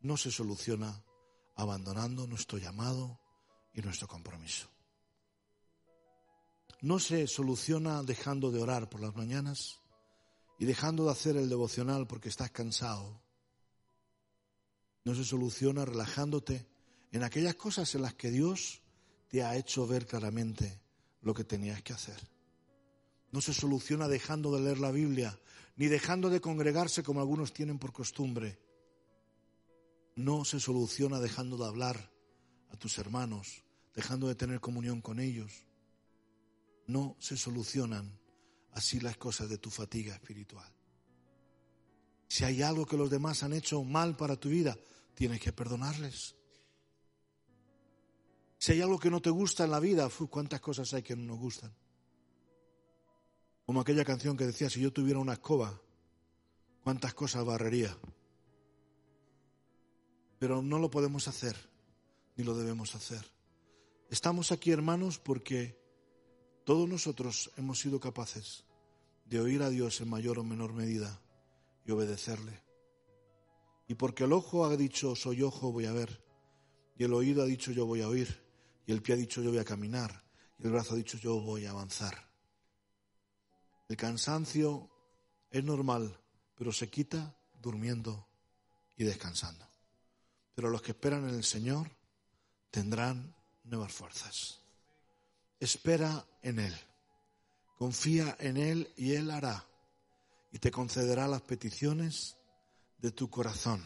no 0.00 0.16
se 0.16 0.30
soluciona 0.30 1.04
abandonando 1.54 2.26
nuestro 2.26 2.56
llamado 2.56 3.20
y 3.74 3.82
nuestro 3.82 4.08
compromiso. 4.08 4.70
No 6.80 6.98
se 6.98 7.26
soluciona 7.26 8.02
dejando 8.02 8.50
de 8.50 8.62
orar 8.62 8.88
por 8.88 9.02
las 9.02 9.14
mañanas 9.14 9.80
y 10.58 10.64
dejando 10.64 11.04
de 11.04 11.10
hacer 11.10 11.36
el 11.36 11.50
devocional 11.50 12.06
porque 12.06 12.30
estás 12.30 12.52
cansado. 12.52 13.20
No 15.04 15.14
se 15.14 15.26
soluciona 15.26 15.84
relajándote 15.84 16.66
en 17.12 17.22
aquellas 17.22 17.56
cosas 17.56 17.94
en 17.94 18.00
las 18.00 18.14
que 18.14 18.30
Dios 18.30 18.80
te 19.28 19.42
ha 19.42 19.56
hecho 19.56 19.86
ver 19.86 20.06
claramente 20.06 20.83
lo 21.24 21.34
que 21.34 21.42
tenías 21.44 21.82
que 21.82 21.92
hacer. 21.92 22.20
No 23.32 23.40
se 23.40 23.52
soluciona 23.52 24.06
dejando 24.06 24.54
de 24.54 24.62
leer 24.62 24.78
la 24.78 24.92
Biblia, 24.92 25.38
ni 25.76 25.88
dejando 25.88 26.30
de 26.30 26.40
congregarse 26.40 27.02
como 27.02 27.20
algunos 27.20 27.52
tienen 27.52 27.78
por 27.78 27.92
costumbre. 27.92 28.60
No 30.14 30.44
se 30.44 30.60
soluciona 30.60 31.18
dejando 31.18 31.56
de 31.56 31.66
hablar 31.66 32.12
a 32.70 32.76
tus 32.76 32.98
hermanos, 32.98 33.64
dejando 33.94 34.28
de 34.28 34.36
tener 34.36 34.60
comunión 34.60 35.00
con 35.00 35.18
ellos. 35.18 35.66
No 36.86 37.16
se 37.18 37.36
solucionan 37.36 38.20
así 38.72 39.00
las 39.00 39.16
cosas 39.16 39.48
de 39.48 39.58
tu 39.58 39.70
fatiga 39.70 40.14
espiritual. 40.14 40.70
Si 42.28 42.44
hay 42.44 42.62
algo 42.62 42.86
que 42.86 42.96
los 42.96 43.10
demás 43.10 43.42
han 43.42 43.52
hecho 43.52 43.82
mal 43.82 44.16
para 44.16 44.36
tu 44.36 44.48
vida, 44.50 44.76
tienes 45.14 45.40
que 45.40 45.52
perdonarles. 45.52 46.36
Si 48.64 48.72
hay 48.72 48.80
algo 48.80 48.98
que 48.98 49.10
no 49.10 49.20
te 49.20 49.28
gusta 49.28 49.64
en 49.64 49.72
la 49.72 49.78
vida, 49.78 50.08
cuántas 50.30 50.58
cosas 50.58 50.94
hay 50.94 51.02
que 51.02 51.14
no 51.14 51.24
nos 51.24 51.38
gustan. 51.38 51.70
Como 53.66 53.82
aquella 53.82 54.06
canción 54.06 54.38
que 54.38 54.46
decía, 54.46 54.70
si 54.70 54.80
yo 54.80 54.90
tuviera 54.90 55.18
una 55.18 55.34
escoba, 55.34 55.78
cuántas 56.82 57.12
cosas 57.12 57.44
barrería. 57.44 57.94
Pero 60.38 60.62
no 60.62 60.78
lo 60.78 60.90
podemos 60.90 61.28
hacer, 61.28 61.54
ni 62.36 62.44
lo 62.44 62.56
debemos 62.56 62.94
hacer. 62.94 63.30
Estamos 64.08 64.50
aquí, 64.50 64.70
hermanos, 64.70 65.18
porque 65.18 65.78
todos 66.64 66.88
nosotros 66.88 67.50
hemos 67.58 67.80
sido 67.80 68.00
capaces 68.00 68.64
de 69.26 69.40
oír 69.40 69.62
a 69.62 69.68
Dios 69.68 70.00
en 70.00 70.08
mayor 70.08 70.38
o 70.38 70.42
menor 70.42 70.72
medida 70.72 71.20
y 71.84 71.90
obedecerle. 71.90 72.62
Y 73.88 73.96
porque 73.96 74.24
el 74.24 74.32
ojo 74.32 74.64
ha 74.64 74.74
dicho, 74.74 75.14
soy 75.16 75.42
ojo, 75.42 75.70
voy 75.70 75.84
a 75.84 75.92
ver. 75.92 76.24
Y 76.96 77.04
el 77.04 77.12
oído 77.12 77.42
ha 77.42 77.46
dicho, 77.46 77.70
yo 77.70 77.84
voy 77.84 78.00
a 78.00 78.08
oír. 78.08 78.43
Y 78.86 78.92
el 78.92 79.02
pie 79.02 79.14
ha 79.14 79.18
dicho, 79.18 79.42
yo 79.42 79.50
voy 79.50 79.58
a 79.58 79.64
caminar. 79.64 80.24
Y 80.58 80.64
el 80.64 80.72
brazo 80.72 80.94
ha 80.94 80.96
dicho, 80.96 81.18
yo 81.18 81.40
voy 81.40 81.66
a 81.66 81.70
avanzar. 81.70 82.28
El 83.88 83.96
cansancio 83.96 84.90
es 85.50 85.62
normal, 85.64 86.18
pero 86.54 86.72
se 86.72 86.88
quita 86.88 87.36
durmiendo 87.60 88.26
y 88.96 89.04
descansando. 89.04 89.66
Pero 90.54 90.70
los 90.70 90.82
que 90.82 90.92
esperan 90.92 91.28
en 91.28 91.34
el 91.34 91.44
Señor 91.44 91.90
tendrán 92.70 93.34
nuevas 93.64 93.92
fuerzas. 93.92 94.60
Espera 95.58 96.26
en 96.42 96.58
Él. 96.58 96.74
Confía 97.76 98.36
en 98.38 98.56
Él 98.56 98.92
y 98.96 99.14
Él 99.14 99.30
hará. 99.30 99.66
Y 100.52 100.58
te 100.58 100.70
concederá 100.70 101.26
las 101.26 101.42
peticiones 101.42 102.36
de 102.98 103.10
tu 103.10 103.28
corazón. 103.28 103.82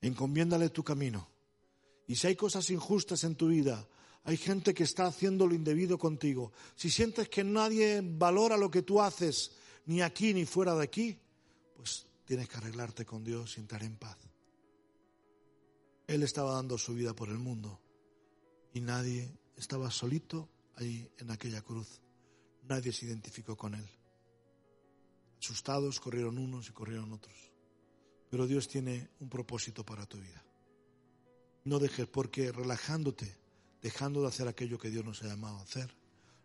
Encomiéndale 0.00 0.70
tu 0.70 0.82
camino. 0.82 1.28
Y 2.10 2.16
si 2.16 2.26
hay 2.26 2.34
cosas 2.34 2.68
injustas 2.70 3.22
en 3.22 3.36
tu 3.36 3.46
vida, 3.46 3.86
hay 4.24 4.36
gente 4.36 4.74
que 4.74 4.82
está 4.82 5.06
haciendo 5.06 5.46
lo 5.46 5.54
indebido 5.54 5.96
contigo. 5.96 6.50
Si 6.74 6.90
sientes 6.90 7.28
que 7.28 7.44
nadie 7.44 8.02
valora 8.02 8.56
lo 8.56 8.68
que 8.68 8.82
tú 8.82 9.00
haces, 9.00 9.52
ni 9.86 10.02
aquí 10.02 10.34
ni 10.34 10.44
fuera 10.44 10.74
de 10.74 10.82
aquí, 10.82 11.16
pues 11.76 12.08
tienes 12.24 12.48
que 12.48 12.56
arreglarte 12.56 13.06
con 13.06 13.22
Dios 13.22 13.56
y 13.56 13.60
entrar 13.60 13.84
en 13.84 13.94
paz. 13.94 14.18
Él 16.08 16.24
estaba 16.24 16.54
dando 16.54 16.76
su 16.78 16.94
vida 16.94 17.14
por 17.14 17.28
el 17.28 17.38
mundo 17.38 17.80
y 18.74 18.80
nadie 18.80 19.32
estaba 19.56 19.88
solito 19.92 20.48
ahí 20.78 21.08
en 21.18 21.30
aquella 21.30 21.62
cruz. 21.62 22.00
Nadie 22.68 22.92
se 22.92 23.06
identificó 23.06 23.56
con 23.56 23.76
él. 23.76 23.88
Asustados 25.38 26.00
corrieron 26.00 26.38
unos 26.38 26.70
y 26.70 26.72
corrieron 26.72 27.12
otros. 27.12 27.36
Pero 28.28 28.48
Dios 28.48 28.66
tiene 28.66 29.10
un 29.20 29.28
propósito 29.28 29.86
para 29.86 30.06
tu 30.06 30.18
vida. 30.18 30.44
No 31.64 31.78
dejes 31.78 32.06
porque 32.06 32.52
relajándote, 32.52 33.36
dejando 33.82 34.22
de 34.22 34.28
hacer 34.28 34.48
aquello 34.48 34.78
que 34.78 34.90
Dios 34.90 35.04
nos 35.04 35.22
ha 35.22 35.26
llamado 35.26 35.58
a 35.58 35.62
hacer, 35.62 35.94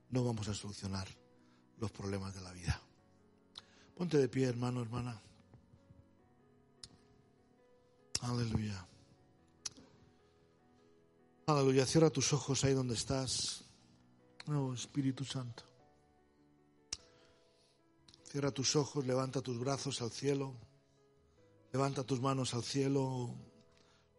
no 0.10 0.24
vamos 0.24 0.48
a 0.48 0.54
solucionar 0.54 1.08
los 1.80 1.92
problemas 1.92 2.34
de 2.36 2.42
la 2.42 2.52
vida. 2.52 2.82
Ponte 3.96 4.18
de 4.18 4.28
pie, 4.28 4.46
hermano, 4.46 4.82
hermana. 4.82 5.22
Aleluya. 8.22 8.86
Aleluya. 11.48 11.86
Cierra 11.86 12.10
tus 12.10 12.34
ojos 12.34 12.64
ahí 12.64 12.74
donde 12.74 12.96
estás. 12.96 13.64
Oh, 14.48 14.74
Espíritu 14.74 15.24
Santo. 15.24 15.64
Cierra 18.24 18.52
tus 18.52 18.76
ojos, 18.76 19.06
levanta 19.06 19.42
tus 19.42 19.58
brazos 19.60 20.02
al 20.02 20.12
cielo. 20.12 20.56
Levanta 21.72 22.04
tus 22.04 22.20
manos 22.20 22.54
al 22.54 22.64
cielo. 22.64 23.34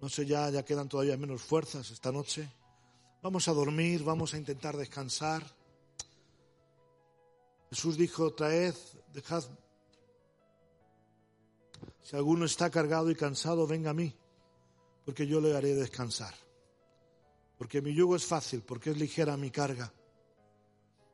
No 0.00 0.08
sé, 0.08 0.26
ya, 0.26 0.50
ya 0.50 0.64
quedan 0.64 0.88
todavía 0.88 1.16
menos 1.16 1.42
fuerzas 1.42 1.90
esta 1.90 2.12
noche. 2.12 2.48
Vamos 3.22 3.48
a 3.48 3.52
dormir, 3.52 4.04
vamos 4.04 4.34
a 4.34 4.38
intentar 4.38 4.76
descansar. 4.76 5.42
Jesús 7.70 7.96
dijo, 7.96 8.32
traed, 8.34 8.74
dejad. 9.12 9.44
Si 12.02 12.14
alguno 12.14 12.44
está 12.44 12.70
cargado 12.70 13.10
y 13.10 13.16
cansado, 13.16 13.66
venga 13.66 13.90
a 13.90 13.94
mí, 13.94 14.14
porque 15.04 15.26
yo 15.26 15.40
le 15.40 15.56
haré 15.56 15.74
descansar. 15.74 16.34
Porque 17.58 17.80
mi 17.80 17.94
yugo 17.94 18.16
es 18.16 18.24
fácil, 18.24 18.62
porque 18.62 18.90
es 18.90 18.98
ligera 18.98 19.36
mi 19.36 19.50
carga. 19.50 19.92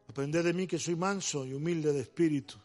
Aprended 0.08 0.44
de 0.44 0.52
mí 0.52 0.66
que 0.66 0.78
soy 0.78 0.96
manso 0.96 1.46
y 1.46 1.54
humilde 1.54 1.92
de 1.92 2.00
espíritu. 2.00 2.56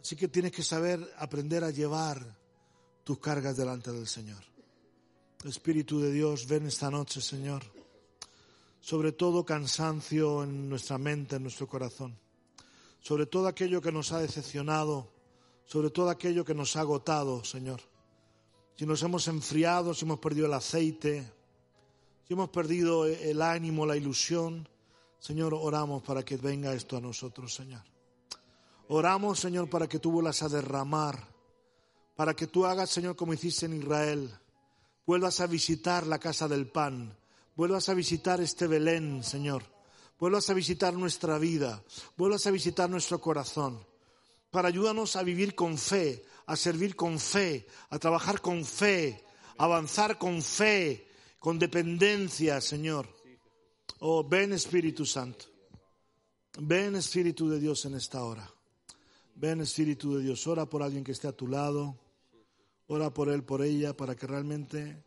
Así 0.00 0.16
que 0.16 0.28
tienes 0.28 0.52
que 0.52 0.62
saber 0.62 1.12
aprender 1.18 1.62
a 1.62 1.70
llevar 1.70 2.38
tus 3.04 3.18
cargas 3.18 3.56
delante 3.56 3.92
del 3.92 4.06
Señor. 4.06 4.49
Espíritu 5.44 6.00
de 6.00 6.12
Dios, 6.12 6.46
ven 6.46 6.66
esta 6.66 6.90
noche, 6.90 7.22
Señor. 7.22 7.62
Sobre 8.78 9.12
todo 9.12 9.44
cansancio 9.44 10.42
en 10.42 10.68
nuestra 10.68 10.98
mente, 10.98 11.36
en 11.36 11.42
nuestro 11.42 11.66
corazón. 11.66 12.18
Sobre 13.00 13.24
todo 13.24 13.48
aquello 13.48 13.80
que 13.80 13.90
nos 13.90 14.12
ha 14.12 14.20
decepcionado. 14.20 15.08
Sobre 15.64 15.88
todo 15.88 16.10
aquello 16.10 16.44
que 16.44 16.54
nos 16.54 16.76
ha 16.76 16.80
agotado, 16.80 17.42
Señor. 17.42 17.80
Si 18.76 18.84
nos 18.84 19.02
hemos 19.02 19.28
enfriado, 19.28 19.94
si 19.94 20.04
hemos 20.04 20.18
perdido 20.18 20.46
el 20.46 20.52
aceite, 20.52 21.32
si 22.26 22.34
hemos 22.34 22.50
perdido 22.50 23.06
el 23.06 23.40
ánimo, 23.40 23.86
la 23.86 23.96
ilusión, 23.96 24.68
Señor, 25.18 25.54
oramos 25.54 26.02
para 26.02 26.22
que 26.22 26.36
venga 26.36 26.74
esto 26.74 26.98
a 26.98 27.00
nosotros, 27.00 27.54
Señor. 27.54 27.82
Oramos, 28.88 29.40
Señor, 29.40 29.70
para 29.70 29.88
que 29.88 29.98
tú 29.98 30.10
vuelvas 30.10 30.42
a 30.42 30.48
derramar, 30.48 31.28
para 32.14 32.34
que 32.34 32.46
tú 32.46 32.66
hagas, 32.66 32.90
Señor, 32.90 33.16
como 33.16 33.32
hiciste 33.32 33.66
en 33.66 33.74
Israel. 33.74 34.30
Vuelvas 35.06 35.40
a 35.40 35.46
visitar 35.46 36.06
la 36.06 36.18
casa 36.18 36.46
del 36.48 36.68
pan, 36.68 37.16
vuelvas 37.56 37.88
a 37.88 37.94
visitar 37.94 38.40
este 38.40 38.66
Belén, 38.66 39.24
Señor. 39.24 39.64
Vuelvas 40.18 40.50
a 40.50 40.54
visitar 40.54 40.92
nuestra 40.92 41.38
vida, 41.38 41.82
vuelvas 42.16 42.46
a 42.46 42.50
visitar 42.50 42.90
nuestro 42.90 43.22
corazón, 43.22 43.80
para 44.50 44.68
ayudarnos 44.68 45.16
a 45.16 45.22
vivir 45.22 45.54
con 45.54 45.78
fe, 45.78 46.26
a 46.44 46.56
servir 46.56 46.94
con 46.94 47.18
fe, 47.18 47.66
a 47.88 47.98
trabajar 47.98 48.42
con 48.42 48.66
fe, 48.66 49.24
a 49.56 49.64
avanzar 49.64 50.18
con 50.18 50.42
fe, 50.42 51.08
con 51.38 51.58
dependencia, 51.58 52.60
Señor. 52.60 53.08
Oh, 54.00 54.22
ven 54.22 54.52
Espíritu 54.52 55.06
Santo. 55.06 55.46
Ven 56.58 56.96
Espíritu 56.96 57.48
de 57.48 57.58
Dios 57.58 57.84
en 57.86 57.94
esta 57.94 58.22
hora. 58.22 58.48
Ven 59.36 59.62
Espíritu 59.62 60.16
de 60.16 60.22
Dios. 60.22 60.46
Ora 60.46 60.66
por 60.66 60.82
alguien 60.82 61.02
que 61.04 61.12
esté 61.12 61.28
a 61.28 61.32
tu 61.32 61.46
lado. 61.46 61.98
Ora 62.92 63.14
por 63.14 63.28
él, 63.28 63.44
por 63.44 63.62
ella, 63.62 63.96
para 63.96 64.16
que 64.16 64.26
realmente 64.26 65.04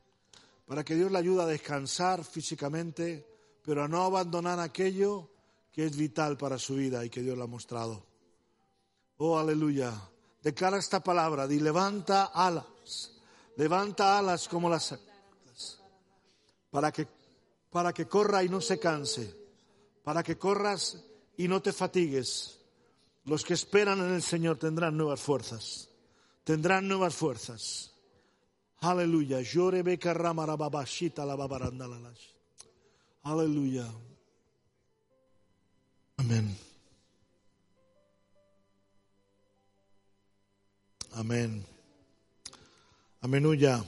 para 0.65 0.85
que 0.85 0.95
Dios 0.95 1.11
le 1.11 1.17
ayude 1.17 1.43
a 1.43 1.45
descansar 1.45 2.23
físicamente, 2.23 3.27
pero 3.61 3.83
a 3.83 3.89
no 3.89 4.03
abandonar 4.03 4.57
aquello 4.61 5.29
que 5.69 5.85
es 5.85 5.97
vital 5.97 6.37
para 6.37 6.57
su 6.57 6.75
vida 6.75 7.03
y 7.03 7.09
que 7.09 7.21
Dios 7.21 7.37
le 7.37 7.43
ha 7.43 7.47
mostrado. 7.47 8.05
Oh, 9.17 9.37
aleluya. 9.37 9.93
Declara 10.41 10.77
esta 10.77 11.03
palabra, 11.03 11.45
di 11.45 11.59
levanta 11.59 12.31
alas, 12.33 13.11
levanta 13.57 14.17
alas 14.17 14.47
como 14.47 14.69
las 14.69 14.97
para 16.71 16.89
que, 16.91 17.05
para 17.69 17.91
que 17.91 18.07
corra 18.07 18.45
y 18.45 18.49
no 18.49 18.61
se 18.61 18.79
canse, 18.79 19.35
para 20.05 20.23
que 20.23 20.37
corras 20.37 21.03
y 21.35 21.49
no 21.49 21.61
te 21.61 21.73
fatigues. 21.73 22.59
Los 23.25 23.43
que 23.43 23.53
esperan 23.53 23.99
en 23.99 24.13
el 24.13 24.23
Señor 24.23 24.57
tendrán 24.57 24.95
nuevas 24.95 25.19
fuerzas, 25.19 25.89
tendrán 26.43 26.87
nuevas 26.87 27.15
fuerzas. 27.15 27.93
Aleluya. 28.79 29.41
Aleluya. 33.23 33.87
Amén. 36.17 36.57
Amén. 41.13 41.65
Amenuya. 43.21 43.83